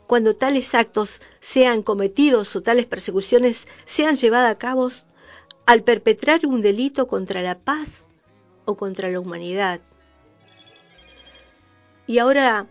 Cuando 0.09 0.35
tales 0.35 0.75
actos 0.75 1.23
sean 1.39 1.85
cometidos 1.85 2.57
o 2.57 2.63
tales 2.63 2.87
persecuciones 2.87 3.69
sean 3.85 4.17
llevadas 4.17 4.51
a 4.51 4.59
cabo 4.59 4.89
al 5.67 5.85
perpetrar 5.85 6.47
un 6.47 6.63
delito 6.63 7.07
contra 7.07 7.43
la 7.43 7.57
paz 7.57 8.09
o 8.65 8.77
contra 8.77 9.09
la 9.09 9.21
humanidad. 9.21 9.81
Y 12.07 12.19
ahora, 12.19 12.67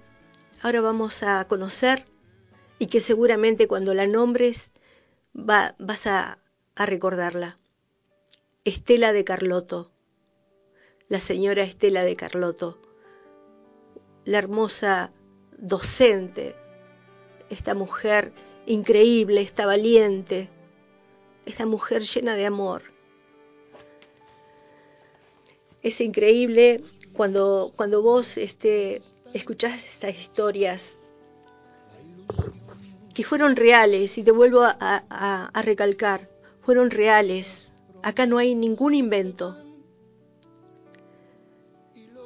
ahora 0.62 0.82
vamos 0.82 1.24
a 1.24 1.46
conocer 1.48 2.06
y 2.78 2.88
que 2.88 3.02
seguramente 3.02 3.68
cuando 3.68 3.94
la 3.94 4.08
nombres 4.08 4.72
vas 5.34 6.08
a, 6.08 6.40
a 6.76 6.86
recordarla. 6.86 7.58
Estela 8.66 9.14
de 9.14 9.24
Carlotto, 9.24 9.92
la 11.08 11.20
señora 11.20 11.64
Estela 11.64 12.04
de 12.04 12.16
Carlotto, 12.16 12.78
la 14.26 14.38
hermosa 14.38 15.12
docente, 15.58 16.56
esta 17.50 17.74
mujer 17.74 18.32
increíble, 18.66 19.42
esta 19.42 19.66
valiente, 19.66 20.50
esta 21.46 21.66
mujer 21.66 22.04
llena 22.04 22.36
de 22.36 22.46
amor. 22.46 22.84
Es 25.82 26.02
increíble 26.02 26.84
cuando, 27.14 27.74
cuando 27.76 28.02
vos 28.02 28.38
este, 28.38 29.02
escuchás 29.34 29.90
estas 29.90 30.18
historias 30.18 31.02
que 33.14 33.24
fueron 33.24 33.56
reales, 33.56 34.18
y 34.18 34.24
te 34.24 34.32
vuelvo 34.32 34.62
a, 34.64 35.62
recalcar, 35.64 36.30
fueron 36.62 36.90
reales. 36.90 37.74
Acá 38.02 38.26
no 38.26 38.38
hay 38.38 38.56
ningún 38.56 38.94
invento. 38.94 39.58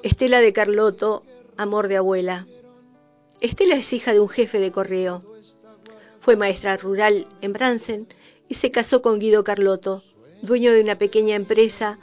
Estela 0.04 0.42
de 0.42 0.54
Carlotto, 0.54 1.24
amor 1.58 1.88
de 1.88 1.98
abuela. 1.98 2.46
Estela 3.42 3.76
es 3.76 3.92
hija 3.92 4.14
de 4.14 4.20
un 4.20 4.30
jefe 4.30 4.60
de 4.60 4.72
correo. 4.72 5.24
Fue 6.20 6.36
maestra 6.36 6.78
rural 6.78 7.28
en 7.42 7.54
Bransen 7.54 8.08
y 8.48 8.54
se 8.54 8.70
casó 8.70 9.02
con 9.02 9.18
Guido 9.18 9.44
Carlotto, 9.44 10.04
dueño 10.42 10.74
de 10.74 10.82
una 10.82 10.98
pequeña 10.98 11.36
empresa. 11.36 11.98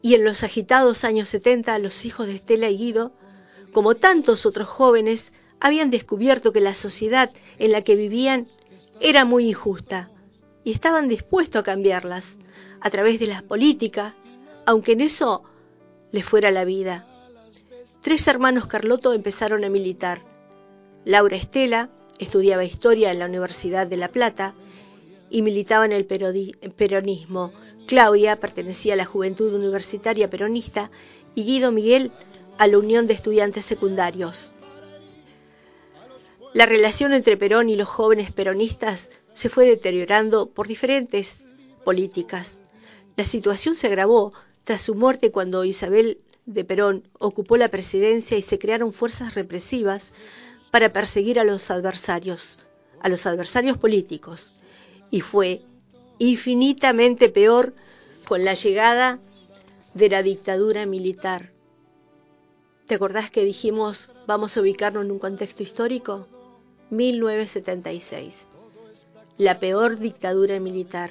Y 0.00 0.14
en 0.14 0.24
los 0.24 0.44
agitados 0.44 1.02
años 1.02 1.28
70, 1.30 1.76
los 1.80 2.04
hijos 2.04 2.28
de 2.28 2.36
Estela 2.36 2.70
y 2.70 2.78
Guido 2.78 3.12
como 3.76 3.94
tantos 3.94 4.46
otros 4.46 4.68
jóvenes, 4.68 5.34
habían 5.60 5.90
descubierto 5.90 6.50
que 6.50 6.62
la 6.62 6.72
sociedad 6.72 7.30
en 7.58 7.72
la 7.72 7.82
que 7.82 7.94
vivían 7.94 8.46
era 9.00 9.26
muy 9.26 9.50
injusta 9.50 10.10
y 10.64 10.72
estaban 10.72 11.08
dispuestos 11.08 11.60
a 11.60 11.62
cambiarlas 11.62 12.38
a 12.80 12.88
través 12.88 13.20
de 13.20 13.26
la 13.26 13.42
política, 13.42 14.14
aunque 14.64 14.92
en 14.92 15.02
eso 15.02 15.42
les 16.10 16.24
fuera 16.24 16.50
la 16.50 16.64
vida. 16.64 17.06
Tres 18.00 18.26
hermanos 18.28 18.66
Carlotto 18.66 19.12
empezaron 19.12 19.62
a 19.62 19.68
militar. 19.68 20.22
Laura 21.04 21.36
Estela 21.36 21.90
estudiaba 22.18 22.64
historia 22.64 23.12
en 23.12 23.18
la 23.18 23.26
Universidad 23.26 23.86
de 23.86 23.98
La 23.98 24.08
Plata 24.08 24.54
y 25.28 25.42
militaba 25.42 25.84
en 25.84 25.92
el 25.92 26.06
peronismo. 26.06 27.52
Claudia 27.86 28.40
pertenecía 28.40 28.94
a 28.94 28.96
la 28.96 29.04
Juventud 29.04 29.52
Universitaria 29.52 30.30
Peronista 30.30 30.90
y 31.34 31.44
Guido 31.44 31.72
Miguel 31.72 32.10
a 32.58 32.66
la 32.66 32.78
Unión 32.78 33.06
de 33.06 33.14
Estudiantes 33.14 33.64
Secundarios. 33.64 34.54
La 36.54 36.66
relación 36.66 37.12
entre 37.12 37.36
Perón 37.36 37.68
y 37.68 37.76
los 37.76 37.88
jóvenes 37.88 38.32
peronistas 38.32 39.10
se 39.34 39.50
fue 39.50 39.66
deteriorando 39.66 40.48
por 40.50 40.66
diferentes 40.66 41.44
políticas. 41.84 42.60
La 43.16 43.24
situación 43.24 43.74
se 43.74 43.88
agravó 43.88 44.32
tras 44.64 44.80
su 44.80 44.94
muerte 44.94 45.30
cuando 45.30 45.64
Isabel 45.64 46.18
de 46.46 46.64
Perón 46.64 47.08
ocupó 47.18 47.56
la 47.56 47.68
presidencia 47.68 48.38
y 48.38 48.42
se 48.42 48.58
crearon 48.58 48.92
fuerzas 48.92 49.34
represivas 49.34 50.12
para 50.70 50.92
perseguir 50.92 51.38
a 51.38 51.44
los 51.44 51.70
adversarios, 51.70 52.58
a 53.00 53.08
los 53.08 53.26
adversarios 53.26 53.76
políticos. 53.78 54.54
Y 55.10 55.20
fue 55.20 55.62
infinitamente 56.18 57.28
peor 57.28 57.74
con 58.26 58.44
la 58.44 58.54
llegada 58.54 59.18
de 59.94 60.08
la 60.08 60.22
dictadura 60.22 60.86
militar. 60.86 61.55
¿Te 62.86 62.94
acordás 62.94 63.30
que 63.32 63.44
dijimos 63.44 64.10
vamos 64.28 64.56
a 64.56 64.60
ubicarnos 64.60 65.04
en 65.04 65.10
un 65.10 65.18
contexto 65.18 65.64
histórico? 65.64 66.28
1976. 66.90 68.48
La 69.38 69.58
peor 69.58 69.98
dictadura 69.98 70.60
militar, 70.60 71.10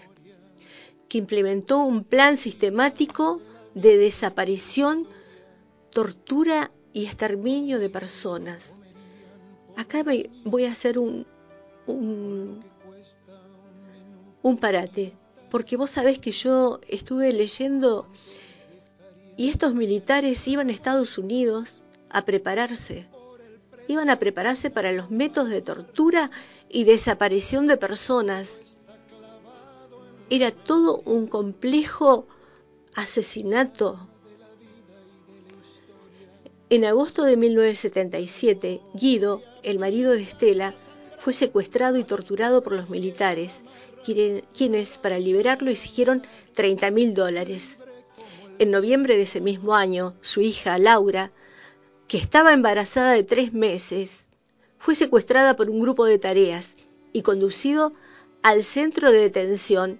que 1.09 1.17
implementó 1.17 1.79
un 1.79 2.05
plan 2.05 2.37
sistemático 2.37 3.41
de 3.73 3.97
desaparición, 3.97 5.05
tortura 5.89 6.71
y 6.93 7.05
exterminio 7.07 7.77
de 7.77 7.89
personas. 7.89 8.79
Acá 9.75 10.05
voy 10.45 10.65
a 10.65 10.71
hacer 10.71 10.97
un, 10.97 11.27
un, 11.87 12.63
un 14.41 14.57
parate, 14.57 15.13
porque 15.51 15.75
vos 15.75 15.89
sabés 15.89 16.19
que 16.19 16.31
yo 16.31 16.79
estuve 16.87 17.33
leyendo 17.33 18.07
y 19.37 19.49
estos 19.49 19.73
militares 19.73 20.47
iban 20.47 20.69
a 20.69 20.73
Estados 20.73 21.17
Unidos 21.17 21.83
a 22.09 22.23
prepararse. 22.23 23.07
Iban 23.87 24.09
a 24.09 24.19
prepararse 24.19 24.69
para 24.69 24.91
los 24.91 25.11
métodos 25.11 25.49
de 25.49 25.61
tortura 25.61 26.31
y 26.69 26.85
desaparición 26.85 27.67
de 27.67 27.77
personas. 27.77 28.65
Era 30.29 30.51
todo 30.51 31.01
un 31.05 31.27
complejo 31.27 32.27
asesinato. 32.95 34.07
En 36.69 36.83
agosto 36.85 37.23
de 37.23 37.37
1977, 37.37 38.81
Guido, 38.95 39.43
el 39.61 39.77
marido 39.77 40.13
de 40.13 40.23
Estela, 40.23 40.73
fue 41.19 41.33
secuestrado 41.33 41.97
y 41.97 42.03
torturado 42.03 42.63
por 42.63 42.73
los 42.73 42.89
militares, 42.89 43.65
quienes 44.53 44.97
para 44.97 45.19
liberarlo 45.19 45.69
exigieron 45.69 46.23
30 46.53 46.91
mil 46.91 47.13
dólares. 47.13 47.79
En 48.57 48.71
noviembre 48.71 49.17
de 49.17 49.23
ese 49.23 49.41
mismo 49.41 49.75
año, 49.75 50.13
su 50.21 50.39
hija, 50.41 50.77
Laura, 50.77 51.31
que 52.07 52.17
estaba 52.17 52.53
embarazada 52.53 53.11
de 53.11 53.23
tres 53.23 53.51
meses, 53.51 54.29
fue 54.77 54.95
secuestrada 54.95 55.55
por 55.55 55.69
un 55.69 55.81
grupo 55.81 56.05
de 56.05 56.19
tareas 56.19 56.75
y 57.11 57.21
conducido 57.21 57.91
al 58.43 58.63
centro 58.63 59.11
de 59.11 59.19
detención 59.19 59.99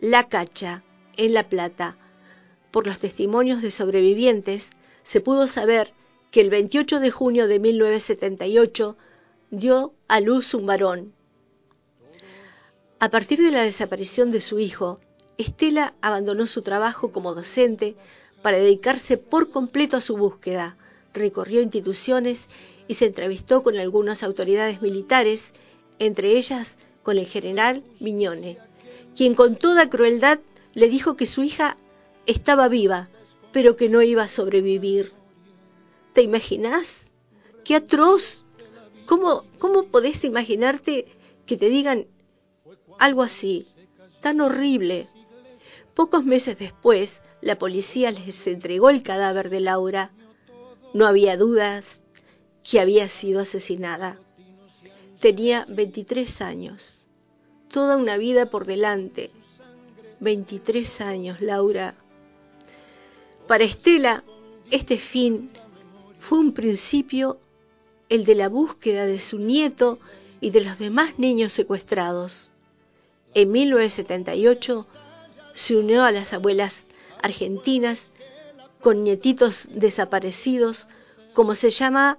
La 0.00 0.28
Cacha, 0.28 0.82
en 1.16 1.32
La 1.32 1.48
Plata. 1.48 1.96
Por 2.70 2.86
los 2.86 2.98
testimonios 2.98 3.62
de 3.62 3.70
sobrevivientes, 3.70 4.72
se 5.02 5.20
pudo 5.20 5.46
saber 5.46 5.94
que 6.30 6.42
el 6.42 6.50
28 6.50 7.00
de 7.00 7.10
junio 7.10 7.48
de 7.48 7.58
1978 7.58 8.96
dio 9.50 9.94
a 10.08 10.20
luz 10.20 10.52
un 10.52 10.66
varón. 10.66 11.14
A 12.98 13.08
partir 13.08 13.42
de 13.42 13.50
la 13.50 13.62
desaparición 13.62 14.30
de 14.30 14.42
su 14.42 14.58
hijo, 14.58 15.00
Estela 15.40 15.94
abandonó 16.02 16.46
su 16.46 16.60
trabajo 16.60 17.12
como 17.12 17.34
docente 17.34 17.96
para 18.42 18.58
dedicarse 18.58 19.16
por 19.16 19.50
completo 19.50 19.96
a 19.96 20.02
su 20.02 20.18
búsqueda. 20.18 20.76
Recorrió 21.14 21.62
instituciones 21.62 22.48
y 22.88 22.94
se 22.94 23.06
entrevistó 23.06 23.62
con 23.62 23.78
algunas 23.78 24.22
autoridades 24.22 24.82
militares, 24.82 25.54
entre 25.98 26.36
ellas 26.36 26.76
con 27.02 27.16
el 27.16 27.26
general 27.26 27.82
Miñone, 28.00 28.58
quien 29.16 29.34
con 29.34 29.56
toda 29.56 29.88
crueldad 29.88 30.40
le 30.74 30.90
dijo 30.90 31.16
que 31.16 31.24
su 31.24 31.42
hija 31.42 31.76
estaba 32.26 32.68
viva, 32.68 33.08
pero 33.50 33.76
que 33.76 33.88
no 33.88 34.02
iba 34.02 34.24
a 34.24 34.28
sobrevivir. 34.28 35.12
¿Te 36.12 36.20
imaginas? 36.20 37.12
¡Qué 37.64 37.76
atroz! 37.76 38.44
¿Cómo, 39.06 39.44
cómo 39.58 39.84
podés 39.84 40.22
imaginarte 40.24 41.06
que 41.46 41.56
te 41.56 41.70
digan 41.70 42.06
algo 42.98 43.22
así, 43.22 43.66
tan 44.20 44.42
horrible? 44.42 45.08
Pocos 46.00 46.24
meses 46.24 46.58
después, 46.58 47.22
la 47.42 47.58
policía 47.58 48.10
les 48.10 48.46
entregó 48.46 48.88
el 48.88 49.02
cadáver 49.02 49.50
de 49.50 49.60
Laura. 49.60 50.12
No 50.94 51.06
había 51.06 51.36
dudas 51.36 52.00
que 52.64 52.80
había 52.80 53.06
sido 53.10 53.40
asesinada. 53.42 54.18
Tenía 55.20 55.66
23 55.68 56.40
años, 56.40 57.04
toda 57.68 57.98
una 57.98 58.16
vida 58.16 58.48
por 58.48 58.64
delante. 58.64 59.30
23 60.20 61.02
años, 61.02 61.42
Laura. 61.42 61.94
Para 63.46 63.64
Estela, 63.64 64.24
este 64.70 64.96
fin 64.96 65.50
fue 66.18 66.38
un 66.38 66.54
principio, 66.54 67.38
el 68.08 68.24
de 68.24 68.36
la 68.36 68.48
búsqueda 68.48 69.04
de 69.04 69.20
su 69.20 69.38
nieto 69.38 69.98
y 70.40 70.48
de 70.48 70.62
los 70.62 70.78
demás 70.78 71.18
niños 71.18 71.52
secuestrados. 71.52 72.52
En 73.34 73.52
1978 73.52 74.86
se 75.54 75.76
unió 75.76 76.04
a 76.04 76.12
las 76.12 76.32
abuelas 76.32 76.86
argentinas 77.22 78.08
con 78.80 79.02
nietitos 79.02 79.68
desaparecidos, 79.70 80.88
como 81.34 81.54
se 81.54 81.70
llama 81.70 82.18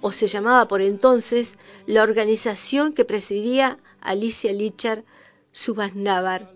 o 0.00 0.12
se 0.12 0.28
llamaba 0.28 0.68
por 0.68 0.82
entonces 0.82 1.58
la 1.86 2.02
organización 2.02 2.92
que 2.92 3.04
presidía 3.04 3.78
Alicia 4.00 4.52
Lichar 4.52 5.04
Subasnávar 5.52 6.52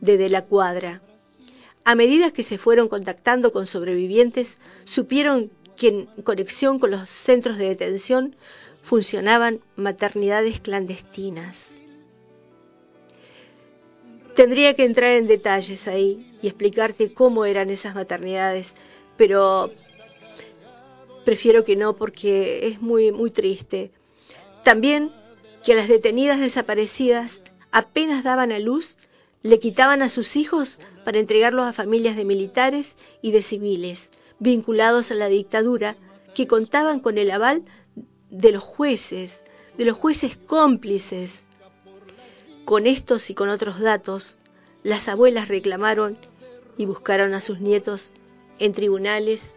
de 0.00 0.28
la 0.28 0.44
Cuadra. 0.44 1.02
A 1.84 1.94
medida 1.94 2.30
que 2.30 2.42
se 2.42 2.58
fueron 2.58 2.88
contactando 2.88 3.52
con 3.52 3.66
sobrevivientes, 3.66 4.60
supieron 4.84 5.50
que 5.76 5.88
en 5.88 6.06
conexión 6.22 6.78
con 6.78 6.90
los 6.90 7.08
centros 7.08 7.58
de 7.58 7.68
detención 7.68 8.36
funcionaban 8.82 9.60
maternidades 9.76 10.60
clandestinas. 10.60 11.80
Tendría 14.36 14.74
que 14.74 14.84
entrar 14.84 15.14
en 15.14 15.26
detalles 15.26 15.88
ahí 15.88 16.30
y 16.42 16.48
explicarte 16.48 17.14
cómo 17.14 17.46
eran 17.46 17.70
esas 17.70 17.94
maternidades, 17.94 18.76
pero 19.16 19.72
prefiero 21.24 21.64
que 21.64 21.74
no 21.74 21.96
porque 21.96 22.66
es 22.68 22.82
muy 22.82 23.12
muy 23.12 23.30
triste. 23.30 23.92
También 24.62 25.10
que 25.64 25.72
a 25.72 25.76
las 25.76 25.88
detenidas 25.88 26.38
desaparecidas 26.38 27.40
apenas 27.72 28.24
daban 28.24 28.52
a 28.52 28.58
luz, 28.58 28.98
le 29.42 29.58
quitaban 29.58 30.02
a 30.02 30.10
sus 30.10 30.36
hijos 30.36 30.80
para 31.02 31.18
entregarlos 31.18 31.64
a 31.64 31.72
familias 31.72 32.14
de 32.14 32.26
militares 32.26 32.96
y 33.22 33.32
de 33.32 33.40
civiles 33.40 34.10
vinculados 34.38 35.10
a 35.10 35.14
la 35.14 35.28
dictadura 35.28 35.96
que 36.34 36.46
contaban 36.46 37.00
con 37.00 37.16
el 37.16 37.30
aval 37.30 37.64
de 38.28 38.52
los 38.52 38.62
jueces, 38.62 39.44
de 39.78 39.86
los 39.86 39.96
jueces 39.96 40.36
cómplices 40.36 41.48
con 42.66 42.88
estos 42.88 43.30
y 43.30 43.34
con 43.34 43.48
otros 43.48 43.78
datos, 43.78 44.40
las 44.82 45.08
abuelas 45.08 45.46
reclamaron 45.46 46.18
y 46.76 46.84
buscaron 46.84 47.32
a 47.32 47.40
sus 47.40 47.60
nietos 47.60 48.12
en 48.58 48.72
tribunales, 48.72 49.56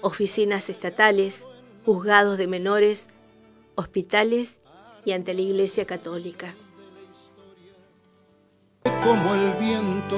oficinas 0.00 0.70
estatales, 0.70 1.46
juzgados 1.84 2.38
de 2.38 2.46
menores, 2.46 3.08
hospitales 3.74 4.58
y 5.04 5.12
ante 5.12 5.34
la 5.34 5.42
Iglesia 5.42 5.84
Católica. 5.84 6.54
Como 9.04 9.34
el 9.34 9.52
viento. 9.60 10.16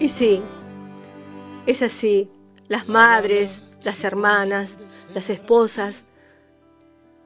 Y 0.00 0.08
sí, 0.08 0.42
es 1.66 1.82
así. 1.82 2.30
Las 2.68 2.88
madres, 2.88 3.62
las 3.82 4.02
hermanas, 4.02 4.80
las 5.14 5.28
esposas, 5.28 6.06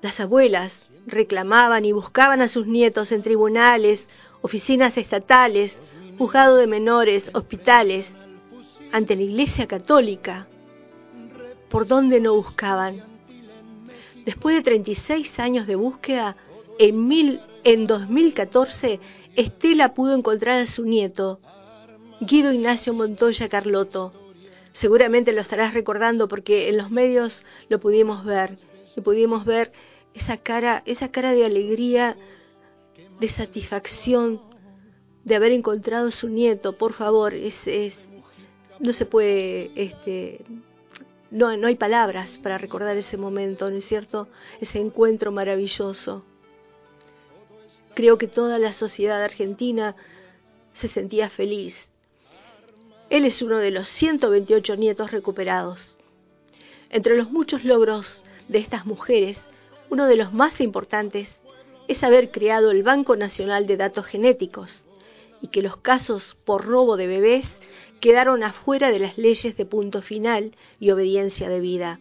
las 0.01 0.19
abuelas 0.19 0.87
reclamaban 1.07 1.85
y 1.85 1.93
buscaban 1.93 2.41
a 2.41 2.49
sus 2.49 2.67
nietos 2.67 3.13
en 3.13 3.23
tribunales, 3.23 4.09
oficinas 4.41 4.99
estatales, 4.99 5.81
juzgado 6.19 6.57
de 6.57 6.67
menores, 6.67 7.31
hospitales, 7.35 8.19
ante 8.93 9.17
la 9.17 9.23
Iglesia 9.23 9.67
Católica. 9.67 10.47
¿Por 11.69 11.87
dónde 11.87 12.21
no 12.21 12.35
buscaban? 12.35 13.03
Después 14.25 14.55
de 14.55 14.63
36 14.63 15.41
años 15.41 15.67
de 15.67 15.75
búsqueda, 15.75 16.37
en, 16.79 17.09
mil, 17.09 17.41
en 17.65 17.87
2014, 17.87 19.01
Estela 19.35 19.95
pudo 19.95 20.15
encontrar 20.15 20.59
a 20.59 20.67
su 20.67 20.85
nieto, 20.85 21.41
Guido 22.21 22.53
Ignacio 22.53 22.95
Montoya 22.95 23.49
Carlotto. 23.49 24.13
Seguramente 24.73 25.33
lo 25.33 25.41
estarás 25.41 25.75
recordando 25.75 26.29
porque 26.29 26.69
en 26.69 26.77
los 26.77 26.91
medios 26.91 27.45
lo 27.69 27.81
pudimos 27.81 28.25
ver 28.25 28.57
y 28.97 29.01
pudimos 29.01 29.45
ver 29.45 29.73
esa 30.15 30.37
cara, 30.37 30.83
esa 30.87 31.11
cara 31.11 31.33
de 31.33 31.45
alegría, 31.45 32.17
de 33.21 33.29
satisfacción 33.29 34.41
de 35.25 35.37
haber 35.37 35.53
encontrado 35.53 36.11
su 36.11 36.29
nieto, 36.29 36.77
por 36.77 36.93
favor, 36.93 37.35
es, 37.35 37.67
es 37.67 38.09
no 38.81 38.93
se 38.93 39.07
puede, 39.07 39.71
este, 39.77 40.45
no, 41.31 41.57
no 41.57 41.69
hay 41.69 41.77
palabras 41.77 42.39
para 42.39 42.59
recordar 42.59 42.97
ese 42.97 43.17
momento, 43.17 43.71
¿no 43.71 43.77
es 43.77 43.87
cierto? 43.87 44.29
Ese 44.61 44.81
encuentro 44.81 45.31
maravilloso. 45.31 46.25
Creo 47.95 48.19
que 48.19 48.27
toda 48.27 48.59
la 48.59 48.73
sociedad 48.73 49.23
argentina 49.23 49.95
se 50.73 50.89
sentía 50.89 51.29
feliz. 51.29 51.93
Él 53.11 53.25
es 53.25 53.43
uno 53.43 53.59
de 53.59 53.71
los 53.71 53.89
128 53.89 54.77
nietos 54.77 55.11
recuperados. 55.11 55.99
Entre 56.91 57.17
los 57.17 57.31
muchos 57.31 57.65
logros 57.65 58.25
de 58.49 58.59
estas 58.59 58.87
mujeres 58.87 59.49
uno 59.93 60.07
de 60.07 60.17
los 60.17 60.33
más 60.33 60.63
importantes 60.63 61.43
es 61.87 62.03
haber 62.03 62.31
creado 62.31 62.71
el 62.71 62.83
Banco 62.83 63.15
Nacional 63.15 63.67
de 63.67 63.77
Datos 63.77 64.07
Genéticos 64.07 64.87
y 65.43 65.49
que 65.49 65.61
los 65.61 65.77
casos 65.77 66.35
por 66.47 66.65
robo 66.65 66.97
de 66.97 67.07
bebés 67.07 67.61
quedaron 68.01 68.43
afuera 68.43 68.91
de 68.91 69.01
las 69.01 69.19
leyes 69.19 69.55
de 69.55 69.67
punto 69.67 70.01
final 70.01 70.57
y 70.81 70.93
obediencia 70.93 71.51
debida. 71.51 72.01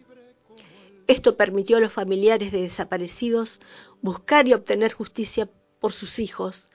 Esto 1.06 1.36
permitió 1.36 1.76
a 1.76 1.80
los 1.80 1.92
familiares 1.92 2.50
de 2.50 2.62
desaparecidos 2.62 3.60
buscar 4.00 4.48
y 4.48 4.54
obtener 4.54 4.94
justicia 4.94 5.50
por 5.78 5.92
sus 5.92 6.18
hijos, 6.18 6.70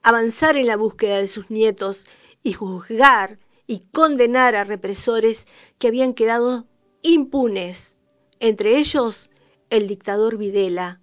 avanzar 0.00 0.56
en 0.56 0.66
la 0.66 0.78
búsqueda 0.78 1.18
de 1.18 1.26
sus 1.26 1.50
nietos 1.50 2.06
y 2.42 2.54
juzgar 2.54 3.38
y 3.66 3.80
condenar 3.92 4.56
a 4.56 4.64
represores 4.64 5.46
que 5.78 5.88
habían 5.88 6.14
quedado 6.14 6.64
impunes, 7.02 7.98
entre 8.40 8.78
ellos 8.78 9.28
el 9.72 9.88
dictador 9.88 10.36
Videla. 10.36 11.00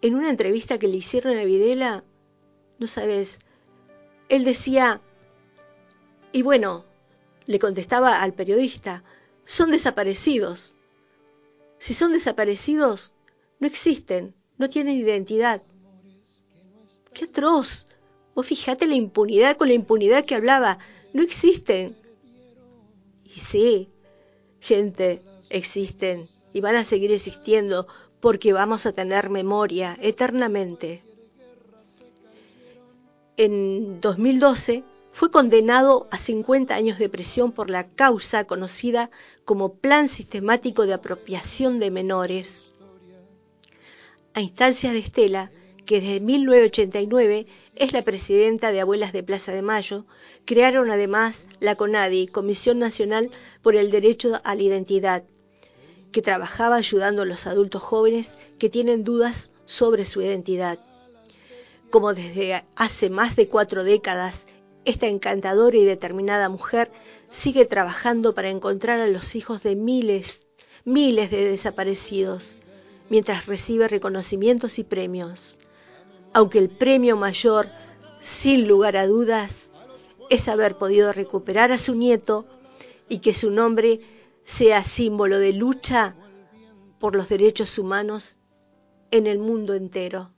En 0.00 0.14
una 0.14 0.30
entrevista 0.30 0.78
que 0.78 0.88
le 0.88 0.96
hicieron 0.96 1.36
a 1.36 1.44
Videla, 1.44 2.04
no 2.78 2.86
sabes, 2.86 3.38
él 4.30 4.44
decía, 4.44 5.02
y 6.32 6.40
bueno, 6.40 6.86
le 7.44 7.58
contestaba 7.58 8.22
al 8.22 8.32
periodista, 8.32 9.04
son 9.44 9.70
desaparecidos. 9.70 10.74
Si 11.76 11.92
son 11.92 12.12
desaparecidos, 12.12 13.12
no 13.58 13.66
existen, 13.66 14.34
no 14.56 14.70
tienen 14.70 14.96
identidad. 14.96 15.62
¡Qué 17.12 17.26
atroz! 17.26 17.88
Vos 18.34 18.46
fijate 18.46 18.86
la 18.86 18.94
impunidad 18.94 19.58
con 19.58 19.68
la 19.68 19.74
impunidad 19.74 20.24
que 20.24 20.34
hablaba. 20.34 20.78
No 21.12 21.22
existen. 21.22 21.94
Y 23.22 23.40
sí, 23.40 23.90
gente, 24.60 25.20
existen 25.50 26.26
y 26.52 26.60
van 26.60 26.76
a 26.76 26.84
seguir 26.84 27.12
existiendo 27.12 27.86
porque 28.20 28.52
vamos 28.52 28.86
a 28.86 28.92
tener 28.92 29.30
memoria 29.30 29.96
eternamente. 30.00 31.02
En 33.36 34.00
2012 34.00 34.84
fue 35.12 35.30
condenado 35.30 36.08
a 36.10 36.18
50 36.18 36.74
años 36.74 36.98
de 36.98 37.08
prisión 37.08 37.52
por 37.52 37.70
la 37.70 37.88
causa 37.88 38.44
conocida 38.44 39.10
como 39.44 39.74
Plan 39.74 40.08
Sistemático 40.08 40.86
de 40.86 40.94
Apropiación 40.94 41.80
de 41.80 41.90
Menores. 41.90 42.66
A 44.34 44.40
instancias 44.40 44.92
de 44.92 45.00
Estela, 45.00 45.50
que 45.84 46.00
desde 46.00 46.20
1989 46.20 47.46
es 47.74 47.92
la 47.92 48.02
presidenta 48.02 48.70
de 48.70 48.80
Abuelas 48.80 49.12
de 49.12 49.22
Plaza 49.22 49.52
de 49.52 49.62
Mayo, 49.62 50.06
crearon 50.44 50.90
además 50.90 51.46
la 51.58 51.74
CONADI, 51.74 52.28
Comisión 52.28 52.78
Nacional 52.78 53.30
por 53.62 53.74
el 53.74 53.90
Derecho 53.90 54.40
a 54.44 54.54
la 54.54 54.62
Identidad, 54.62 55.24
que 56.12 56.22
trabajaba 56.22 56.76
ayudando 56.76 57.22
a 57.22 57.26
los 57.26 57.46
adultos 57.46 57.82
jóvenes 57.82 58.36
que 58.58 58.70
tienen 58.70 59.04
dudas 59.04 59.50
sobre 59.64 60.04
su 60.04 60.20
identidad. 60.22 60.78
Como 61.90 62.14
desde 62.14 62.64
hace 62.76 63.10
más 63.10 63.36
de 63.36 63.48
cuatro 63.48 63.84
décadas, 63.84 64.46
esta 64.84 65.06
encantadora 65.06 65.76
y 65.76 65.84
determinada 65.84 66.48
mujer 66.48 66.90
sigue 67.28 67.64
trabajando 67.64 68.34
para 68.34 68.50
encontrar 68.50 69.00
a 69.00 69.06
los 69.06 69.36
hijos 69.36 69.62
de 69.62 69.76
miles, 69.76 70.46
miles 70.84 71.30
de 71.30 71.44
desaparecidos, 71.44 72.56
mientras 73.08 73.46
recibe 73.46 73.88
reconocimientos 73.88 74.78
y 74.78 74.84
premios. 74.84 75.58
Aunque 76.32 76.58
el 76.58 76.70
premio 76.70 77.16
mayor, 77.16 77.68
sin 78.20 78.68
lugar 78.68 78.96
a 78.96 79.06
dudas, 79.06 79.70
es 80.30 80.48
haber 80.48 80.76
podido 80.76 81.12
recuperar 81.12 81.72
a 81.72 81.78
su 81.78 81.94
nieto 81.94 82.46
y 83.08 83.18
que 83.18 83.34
su 83.34 83.50
nombre 83.50 84.00
sea 84.50 84.82
símbolo 84.82 85.38
de 85.38 85.52
lucha 85.52 86.16
por 86.98 87.14
los 87.14 87.28
derechos 87.28 87.78
humanos 87.78 88.36
en 89.12 89.28
el 89.28 89.38
mundo 89.38 89.74
entero. 89.74 90.32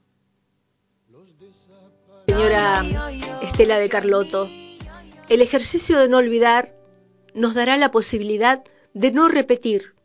Señora 2.27 2.85
Estela 3.41 3.79
de 3.79 3.89
Carlotto, 3.89 4.49
el 5.29 5.41
ejercicio 5.41 5.99
de 5.99 6.09
no 6.09 6.17
olvidar 6.17 6.75
nos 7.33 7.55
dará 7.55 7.75
la 7.77 7.89
posibilidad 7.89 8.63
de 8.93 9.11
no 9.11 9.29
repetir. 9.29 9.95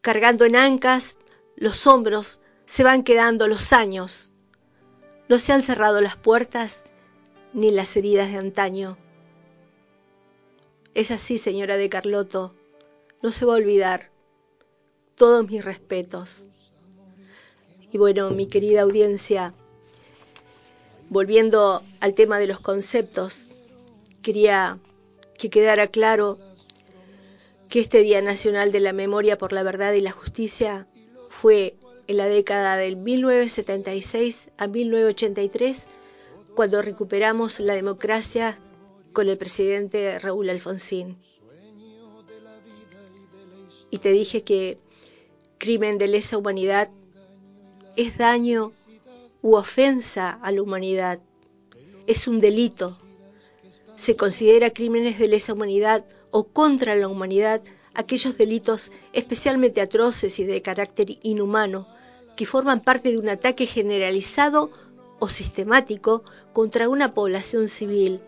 Cargando 0.00 0.44
en 0.44 0.56
ancas, 0.56 1.18
los 1.56 1.86
hombros 1.86 2.40
se 2.66 2.82
van 2.82 3.04
quedando 3.04 3.46
los 3.46 3.72
años. 3.72 4.34
No 5.28 5.38
se 5.38 5.52
han 5.52 5.62
cerrado 5.62 6.00
las 6.00 6.16
puertas 6.16 6.84
ni 7.52 7.70
las 7.70 7.96
heridas 7.96 8.32
de 8.32 8.38
antaño. 8.38 8.98
Es 10.92 11.12
así, 11.12 11.38
señora 11.38 11.76
de 11.76 11.88
Carlotto 11.88 12.54
no 13.24 13.32
se 13.32 13.46
va 13.46 13.54
a 13.54 13.56
olvidar. 13.56 14.10
Todos 15.14 15.48
mis 15.48 15.64
respetos. 15.64 16.46
Y 17.90 17.96
bueno, 17.96 18.28
mi 18.30 18.48
querida 18.48 18.82
audiencia, 18.82 19.54
volviendo 21.08 21.82
al 22.00 22.12
tema 22.12 22.38
de 22.38 22.48
los 22.48 22.60
conceptos, 22.60 23.48
quería 24.20 24.78
que 25.38 25.48
quedara 25.48 25.86
claro 25.86 26.38
que 27.70 27.80
este 27.80 28.00
Día 28.02 28.20
Nacional 28.20 28.72
de 28.72 28.80
la 28.80 28.92
Memoria 28.92 29.38
por 29.38 29.54
la 29.54 29.62
Verdad 29.62 29.94
y 29.94 30.02
la 30.02 30.12
Justicia 30.12 30.86
fue 31.30 31.76
en 32.06 32.18
la 32.18 32.26
década 32.26 32.76
del 32.76 32.96
1976 32.96 34.50
a 34.58 34.66
1983, 34.66 35.86
cuando 36.54 36.82
recuperamos 36.82 37.58
la 37.58 37.72
democracia 37.72 38.58
con 39.14 39.30
el 39.30 39.38
presidente 39.38 40.18
Raúl 40.18 40.50
Alfonsín 40.50 41.16
y 43.94 43.98
te 43.98 44.10
dije 44.10 44.42
que 44.42 44.76
crimen 45.56 45.98
de 45.98 46.08
lesa 46.08 46.36
humanidad 46.36 46.90
es 47.94 48.18
daño 48.18 48.72
u 49.40 49.54
ofensa 49.54 50.30
a 50.30 50.50
la 50.50 50.62
humanidad, 50.62 51.20
es 52.08 52.26
un 52.26 52.40
delito. 52.40 52.98
Se 53.94 54.16
considera 54.16 54.70
crímenes 54.70 55.16
de 55.20 55.28
lesa 55.28 55.52
humanidad 55.52 56.04
o 56.32 56.42
contra 56.42 56.96
la 56.96 57.06
humanidad 57.06 57.62
aquellos 57.94 58.36
delitos 58.36 58.90
especialmente 59.12 59.80
atroces 59.80 60.40
y 60.40 60.44
de 60.44 60.60
carácter 60.60 61.18
inhumano 61.22 61.86
que 62.34 62.46
forman 62.46 62.80
parte 62.80 63.12
de 63.12 63.18
un 63.18 63.28
ataque 63.28 63.64
generalizado 63.64 64.72
o 65.20 65.28
sistemático 65.28 66.24
contra 66.52 66.88
una 66.88 67.14
población 67.14 67.68
civil, 67.68 68.20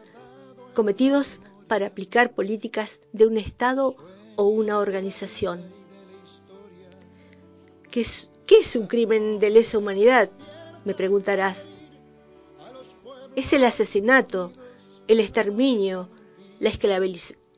cometidos 0.75 1.41
para 1.67 1.89
aplicar 1.89 2.35
políticas 2.35 3.01
de 3.13 3.27
un 3.27 3.37
Estado 3.37 3.97
o 4.37 4.45
una 4.45 4.79
organización. 4.79 5.65
¿Qué 7.91 8.03
es, 8.03 8.31
¿Qué 8.47 8.61
es 8.61 8.77
un 8.77 8.87
crimen 8.87 9.39
de 9.39 9.51
lesa 9.51 9.79
humanidad? 9.79 10.31
Me 10.85 10.95
preguntarás. 10.95 11.71
Es 13.35 13.53
el 13.53 13.65
asesinato, 13.65 14.53
el 15.09 15.21
exterminio, 15.21 16.09
la 16.61 16.71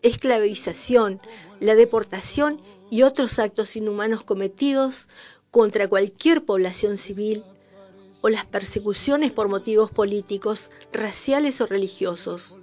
esclavización, 0.02 1.20
la 1.60 1.74
deportación 1.74 2.60
y 2.90 3.02
otros 3.02 3.38
actos 3.38 3.76
inhumanos 3.76 4.22
cometidos 4.22 5.08
contra 5.50 5.88
cualquier 5.88 6.44
población 6.44 6.96
civil 6.96 7.44
o 8.20 8.28
las 8.28 8.46
persecuciones 8.46 9.32
por 9.32 9.48
motivos 9.48 9.90
políticos, 9.90 10.70
raciales 10.92 11.60
o 11.60 11.66
religiosos, 11.66 12.58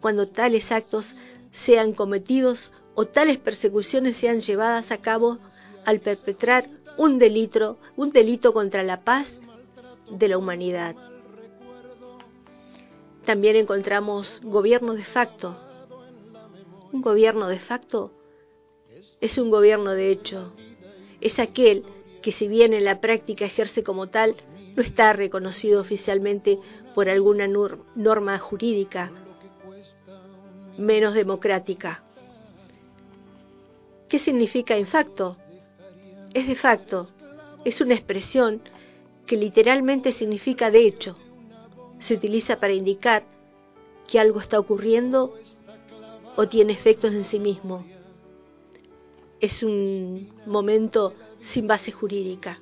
cuando 0.00 0.28
tales 0.28 0.72
actos 0.72 1.16
sean 1.50 1.92
cometidos 1.92 2.72
o 3.00 3.06
tales 3.06 3.38
persecuciones 3.38 4.14
sean 4.18 4.42
llevadas 4.42 4.92
a 4.92 4.98
cabo 4.98 5.38
al 5.86 6.00
perpetrar 6.00 6.68
un 6.98 7.18
delito, 7.18 7.78
un 7.96 8.12
delito 8.12 8.52
contra 8.52 8.82
la 8.82 9.00
paz 9.00 9.40
de 10.10 10.28
la 10.28 10.36
humanidad. 10.36 10.94
También 13.24 13.56
encontramos 13.56 14.42
gobierno 14.44 14.92
de 14.92 15.04
facto. 15.04 15.56
Un 16.92 17.00
gobierno 17.00 17.48
de 17.48 17.58
facto 17.58 18.12
es 19.22 19.38
un 19.38 19.48
gobierno 19.48 19.92
de 19.92 20.10
hecho. 20.10 20.52
Es 21.22 21.38
aquel 21.38 21.86
que 22.20 22.32
si 22.32 22.48
bien 22.48 22.74
en 22.74 22.84
la 22.84 23.00
práctica 23.00 23.46
ejerce 23.46 23.82
como 23.82 24.10
tal, 24.10 24.34
no 24.76 24.82
está 24.82 25.14
reconocido 25.14 25.80
oficialmente 25.80 26.58
por 26.94 27.08
alguna 27.08 27.48
norma 27.48 28.38
jurídica 28.38 29.10
menos 30.76 31.14
democrática. 31.14 32.04
¿Qué 34.10 34.18
significa 34.18 34.76
in 34.76 34.86
facto? 34.86 35.36
Es 36.34 36.48
de 36.48 36.56
facto, 36.56 37.08
es 37.64 37.80
una 37.80 37.94
expresión 37.94 38.60
que 39.24 39.36
literalmente 39.36 40.10
significa 40.10 40.72
de 40.72 40.84
hecho. 40.84 41.14
Se 42.00 42.14
utiliza 42.14 42.58
para 42.58 42.72
indicar 42.72 43.22
que 44.08 44.18
algo 44.18 44.40
está 44.40 44.58
ocurriendo 44.58 45.38
o 46.34 46.48
tiene 46.48 46.72
efectos 46.72 47.14
en 47.14 47.22
sí 47.22 47.38
mismo. 47.38 47.86
Es 49.38 49.62
un 49.62 50.32
momento 50.44 51.14
sin 51.40 51.68
base 51.68 51.92
jurídica. 51.92 52.60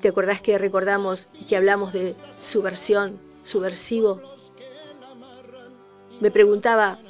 ¿Te 0.00 0.06
acordás 0.06 0.40
que 0.40 0.58
recordamos 0.58 1.28
que 1.48 1.56
hablamos 1.56 1.92
de 1.92 2.14
subversión, 2.38 3.18
subversivo? 3.42 4.20
Me 6.20 6.30
preguntaba, 6.30 7.00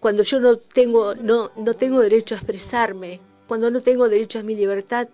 cuando 0.00 0.22
yo 0.22 0.40
no 0.40 0.58
tengo, 0.58 1.14
no, 1.14 1.50
no 1.56 1.74
tengo 1.74 2.00
derecho 2.00 2.34
a 2.34 2.38
expresarme, 2.38 3.20
cuando 3.48 3.70
no 3.70 3.82
tengo 3.82 4.08
derecho 4.08 4.38
a 4.38 4.42
mi 4.42 4.54
libertad, 4.54 5.08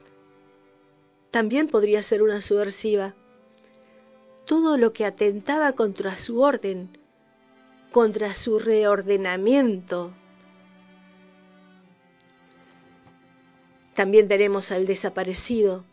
también 1.30 1.68
podría 1.68 2.02
ser 2.02 2.22
una 2.22 2.40
subversiva. 2.40 3.14
Todo 4.44 4.76
lo 4.76 4.92
que 4.92 5.06
atentaba 5.06 5.72
contra 5.72 6.16
su 6.16 6.40
orden, 6.40 6.98
contra 7.92 8.34
su 8.34 8.58
reordenamiento. 8.58 10.12
También 13.94 14.28
tenemos 14.28 14.70
al 14.70 14.84
desaparecido, 14.84 15.84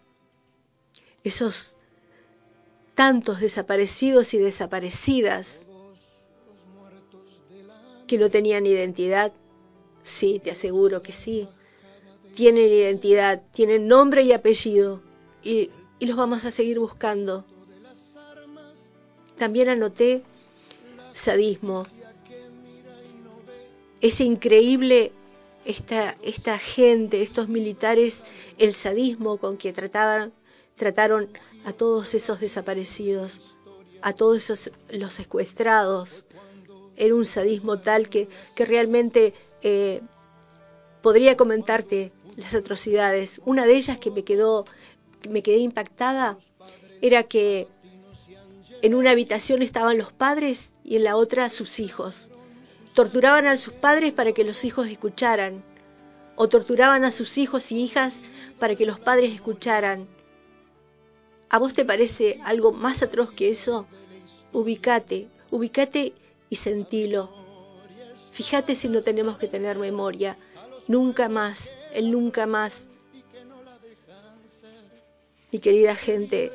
esos 1.24 1.78
tantos 2.94 3.40
desaparecidos 3.40 4.34
y 4.34 4.38
desaparecidas 4.38 5.71
que 8.12 8.18
no 8.18 8.30
tenían 8.30 8.66
identidad. 8.66 9.32
Sí, 10.04 10.42
te 10.44 10.52
aseguro 10.52 11.02
que 11.02 11.14
sí. 11.14 11.48
Tienen 12.36 12.68
identidad, 12.68 13.42
tienen 13.54 13.88
nombre 13.88 14.24
y 14.24 14.34
apellido 14.34 15.02
y, 15.42 15.70
los 16.02 16.18
vamos 16.18 16.44
a 16.44 16.52
seguir 16.52 16.78
buscando. 16.78 17.46
También 19.38 19.70
anoté 19.70 20.24
sadismo. 21.14 21.86
Es 24.02 24.20
increíble 24.20 25.14
esta, 25.64 26.18
esta 26.22 26.58
gente, 26.58 27.22
estos 27.22 27.48
militares, 27.48 28.26
el 28.58 28.74
sadismo 28.74 29.38
con 29.38 29.56
que 29.56 29.72
trataban, 29.72 30.34
trataron 30.76 31.30
a 31.64 31.72
todos 31.72 32.14
esos 32.14 32.42
desaparecidos, 32.42 33.40
a 34.02 34.12
todos 34.12 34.38
esos 34.50 34.72
los 34.90 35.14
secuestrados. 35.14 36.26
Era 37.02 37.16
un 37.16 37.26
sadismo 37.26 37.80
tal 37.80 38.10
que, 38.10 38.30
que 38.54 38.64
realmente 38.64 39.34
eh, 39.64 40.02
podría 41.02 41.36
comentarte 41.36 42.12
las 42.38 42.54
atrocidades. 42.54 43.42
Una 43.44 43.66
de 43.66 43.76
ellas 43.76 43.98
que 43.98 44.12
me 44.12 44.24
quedó, 44.24 44.66
me 45.28 45.42
quedé 45.42 45.58
impactada, 45.58 46.38
era 47.02 47.24
que 47.24 47.68
en 48.84 48.94
una 48.94 49.10
habitación 49.10 49.64
estaban 49.64 49.98
los 49.98 50.12
padres 50.12 50.74
y 50.84 50.96
en 50.98 51.06
la 51.06 51.16
otra 51.16 51.50
sus 51.50 51.80
hijos. 51.80 52.30
Torturaban 52.94 53.48
a 53.48 53.58
sus 53.58 53.74
padres 53.74 54.14
para 54.14 54.34
que 54.34 54.44
los 54.44 54.64
hijos 54.64 54.86
escucharan, 54.86 55.64
o 56.36 56.50
torturaban 56.50 57.04
a 57.04 57.10
sus 57.10 57.40
hijos 57.40 57.72
y 57.72 57.82
hijas 57.82 58.20
para 58.60 58.76
que 58.76 58.86
los 58.86 59.00
padres 59.00 59.34
escucharan. 59.34 60.08
¿A 61.50 61.58
vos 61.58 61.74
te 61.74 61.84
parece 61.84 62.40
algo 62.44 62.72
más 62.72 63.02
atroz 63.02 63.32
que 63.32 63.50
eso? 63.50 63.88
Ubicate, 64.54 65.30
ubicate 65.50 66.14
y 66.52 66.58
sentilo. 66.58 67.30
Fíjate 68.34 68.76
si 68.76 68.90
no 68.90 69.02
tenemos 69.02 69.38
que 69.38 69.48
tener 69.48 69.80
memoria. 69.80 70.38
Nunca 70.88 71.30
más, 71.30 71.76
el 71.94 72.12
nunca 72.12 72.46
más. 72.46 72.90
Mi 75.52 75.60
querida 75.60 75.96
gente, 75.96 76.52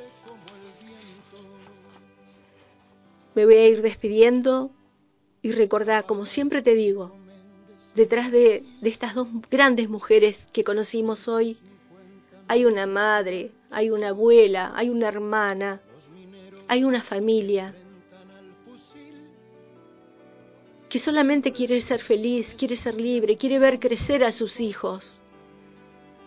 me 3.35 3.47
voy 3.47 3.55
a 3.55 3.69
ir 3.69 3.81
despidiendo 3.83 4.71
y 5.41 5.53
recordá, 5.53 6.03
como 6.03 6.27
siempre 6.27 6.61
te 6.61 6.75
digo, 6.75 7.17
detrás 7.95 8.31
de, 8.31 8.65
de 8.83 8.91
estas 8.91 9.15
dos 9.15 9.29
grandes 9.51 9.89
mujeres 9.89 10.47
que 10.53 10.63
conocimos 10.63 11.27
hoy, 11.27 11.57
hay 12.49 12.67
una 12.67 12.87
madre, 12.87 13.51
hay 13.71 13.91
una 13.91 14.09
abuela, 14.09 14.73
hay 14.75 14.91
una 14.91 15.09
hermana, 15.09 15.81
hay 16.69 16.85
una 16.85 17.03
familia 17.03 17.75
que 20.97 21.01
solamente 21.01 21.53
quiere 21.53 21.79
ser 21.83 22.01
feliz, 22.01 22.55
quiere 22.55 22.75
ser 22.75 22.95
libre, 22.95 23.37
quiere 23.37 23.59
ver 23.59 23.79
crecer 23.79 24.25
a 24.25 24.33
sus 24.33 24.61
hijos, 24.61 25.21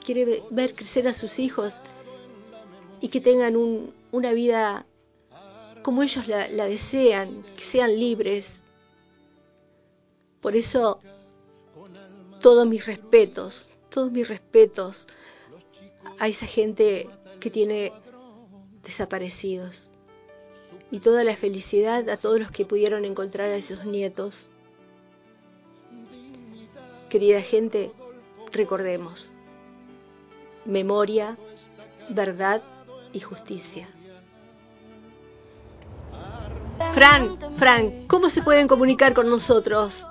quiere 0.06 0.44
ver 0.52 0.76
crecer 0.76 1.08
a 1.08 1.14
sus 1.14 1.40
hijos 1.40 1.82
y 3.02 3.08
que 3.08 3.20
tengan 3.20 3.56
un, 3.56 3.92
una 4.12 4.32
vida 4.32 4.86
como 5.82 6.04
ellos 6.04 6.28
la, 6.28 6.48
la 6.50 6.66
desean, 6.66 7.44
que 7.58 7.66
sean 7.66 7.98
libres. 7.98 8.64
Por 10.40 10.56
eso, 10.56 11.00
todos 12.40 12.68
mis 12.68 12.86
respetos, 12.86 13.72
todos 13.90 14.12
mis 14.12 14.28
respetos 14.28 15.08
a 16.20 16.28
esa 16.28 16.46
gente 16.46 17.10
que 17.40 17.50
tiene 17.50 17.92
desaparecidos. 18.84 19.90
Y 20.92 21.00
toda 21.00 21.24
la 21.24 21.36
felicidad 21.36 22.08
a 22.08 22.18
todos 22.18 22.40
los 22.40 22.52
que 22.52 22.66
pudieron 22.66 23.04
encontrar 23.04 23.50
a 23.50 23.58
esos 23.58 23.84
nietos. 23.84 24.52
Querida 27.10 27.42
gente, 27.42 27.92
recordemos, 28.52 29.34
memoria, 30.66 31.38
verdad 32.10 32.62
y 33.14 33.20
justicia. 33.20 33.90
Fran, 36.94 37.38
Fran, 37.58 38.08
¿cómo 38.08 38.30
se 38.30 38.42
pueden 38.44 38.68
comunicar 38.68 39.14
con 39.14 39.28
nosotros? 39.28 40.08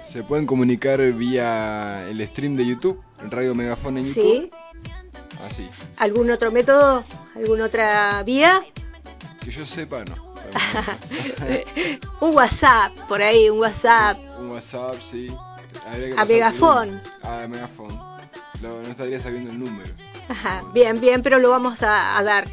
Se 0.00 0.22
pueden 0.24 0.46
comunicar 0.46 1.00
vía 1.12 2.08
el 2.08 2.26
stream 2.26 2.56
de 2.56 2.66
YouTube, 2.66 3.00
Radio 3.30 3.54
Megafón 3.54 3.98
en 3.98 4.04
¿Sí? 4.04 4.20
YouTube. 4.20 4.54
Así. 5.46 5.68
¿Algún 5.96 6.30
otro 6.30 6.50
método? 6.50 7.04
¿Alguna 7.36 7.66
otra 7.66 8.22
vía? 8.24 8.62
Que 9.40 9.50
yo 9.50 9.64
sepa, 9.64 10.04
no. 10.04 10.29
un 12.20 12.34
WhatsApp, 12.34 12.92
por 13.08 13.22
ahí, 13.22 13.48
un 13.50 13.58
WhatsApp. 13.60 14.18
Un 14.38 14.50
WhatsApp, 14.50 14.96
sí. 15.00 15.32
Habría 15.86 16.14
que 16.14 16.20
A 16.20 16.22
un- 16.22 17.02
A 17.22 17.46
Megafón. 17.48 17.98
Lo- 18.60 18.82
no 18.82 18.88
estaría 18.88 19.18
sabiendo 19.20 19.50
el 19.50 19.58
número. 19.58 19.90
Ajá, 20.28 20.62
bien, 20.72 21.00
bien, 21.00 21.22
pero 21.22 21.38
lo 21.38 21.50
vamos 21.50 21.82
a, 21.82 22.16
a 22.18 22.22
dar. 22.22 22.46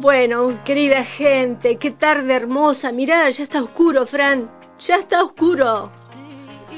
Bueno, 0.00 0.60
querida 0.64 1.04
gente, 1.04 1.76
qué 1.76 1.90
tarde 1.90 2.32
hermosa. 2.34 2.92
Mirá, 2.92 3.28
ya 3.30 3.42
está 3.42 3.62
oscuro, 3.62 4.06
Fran. 4.06 4.48
Ya 4.78 4.96
está 4.96 5.24
oscuro. 5.24 5.90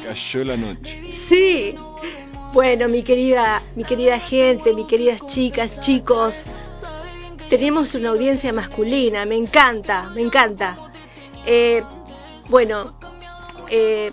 Cayó 0.04 0.44
la 0.44 0.56
noche. 0.56 1.12
Sí. 1.12 1.74
Bueno, 2.54 2.88
mi 2.88 3.02
querida, 3.02 3.62
mi 3.76 3.84
querida 3.84 4.18
gente, 4.18 4.72
mis 4.72 4.86
queridas 4.88 5.24
chicas, 5.26 5.78
chicos, 5.80 6.44
tenemos 7.50 7.96
una 7.96 8.10
audiencia 8.10 8.52
masculina, 8.52 9.26
me 9.26 9.34
encanta, 9.34 10.08
me 10.14 10.22
encanta. 10.22 10.92
Eh, 11.44 11.82
bueno, 12.48 12.96
eh, 13.68 14.12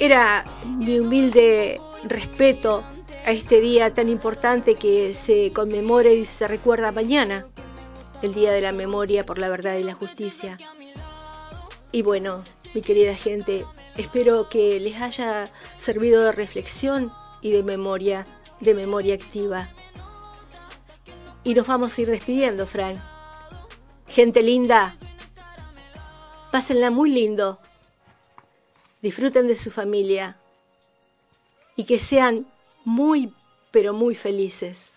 era 0.00 0.44
mi 0.64 0.98
humilde 0.98 1.80
respeto 2.04 2.82
a 3.24 3.30
este 3.30 3.60
día 3.60 3.94
tan 3.94 4.08
importante 4.08 4.74
que 4.74 5.14
se 5.14 5.52
conmemora 5.52 6.10
y 6.10 6.26
se 6.26 6.48
recuerda 6.48 6.90
mañana, 6.90 7.46
el 8.20 8.34
Día 8.34 8.50
de 8.50 8.60
la 8.60 8.72
Memoria 8.72 9.24
por 9.24 9.38
la 9.38 9.48
Verdad 9.48 9.76
y 9.76 9.84
la 9.84 9.94
Justicia. 9.94 10.58
Y 11.92 12.02
bueno, 12.02 12.42
mi 12.74 12.82
querida 12.82 13.14
gente, 13.14 13.64
espero 13.96 14.48
que 14.48 14.80
les 14.80 15.00
haya 15.00 15.52
servido 15.76 16.24
de 16.24 16.32
reflexión 16.32 17.12
y 17.42 17.52
de 17.52 17.62
memoria, 17.62 18.26
de 18.58 18.74
memoria 18.74 19.14
activa. 19.14 19.68
Y 21.42 21.54
nos 21.54 21.66
vamos 21.66 21.96
a 21.96 22.00
ir 22.02 22.10
despidiendo, 22.10 22.66
Fran. 22.66 23.02
Gente 24.06 24.42
linda, 24.42 24.96
pásenla 26.50 26.90
muy 26.90 27.10
lindo. 27.10 27.58
Disfruten 29.00 29.46
de 29.46 29.56
su 29.56 29.70
familia 29.70 30.38
y 31.76 31.84
que 31.84 31.98
sean 31.98 32.46
muy, 32.84 33.32
pero 33.70 33.94
muy 33.94 34.14
felices. 34.14 34.89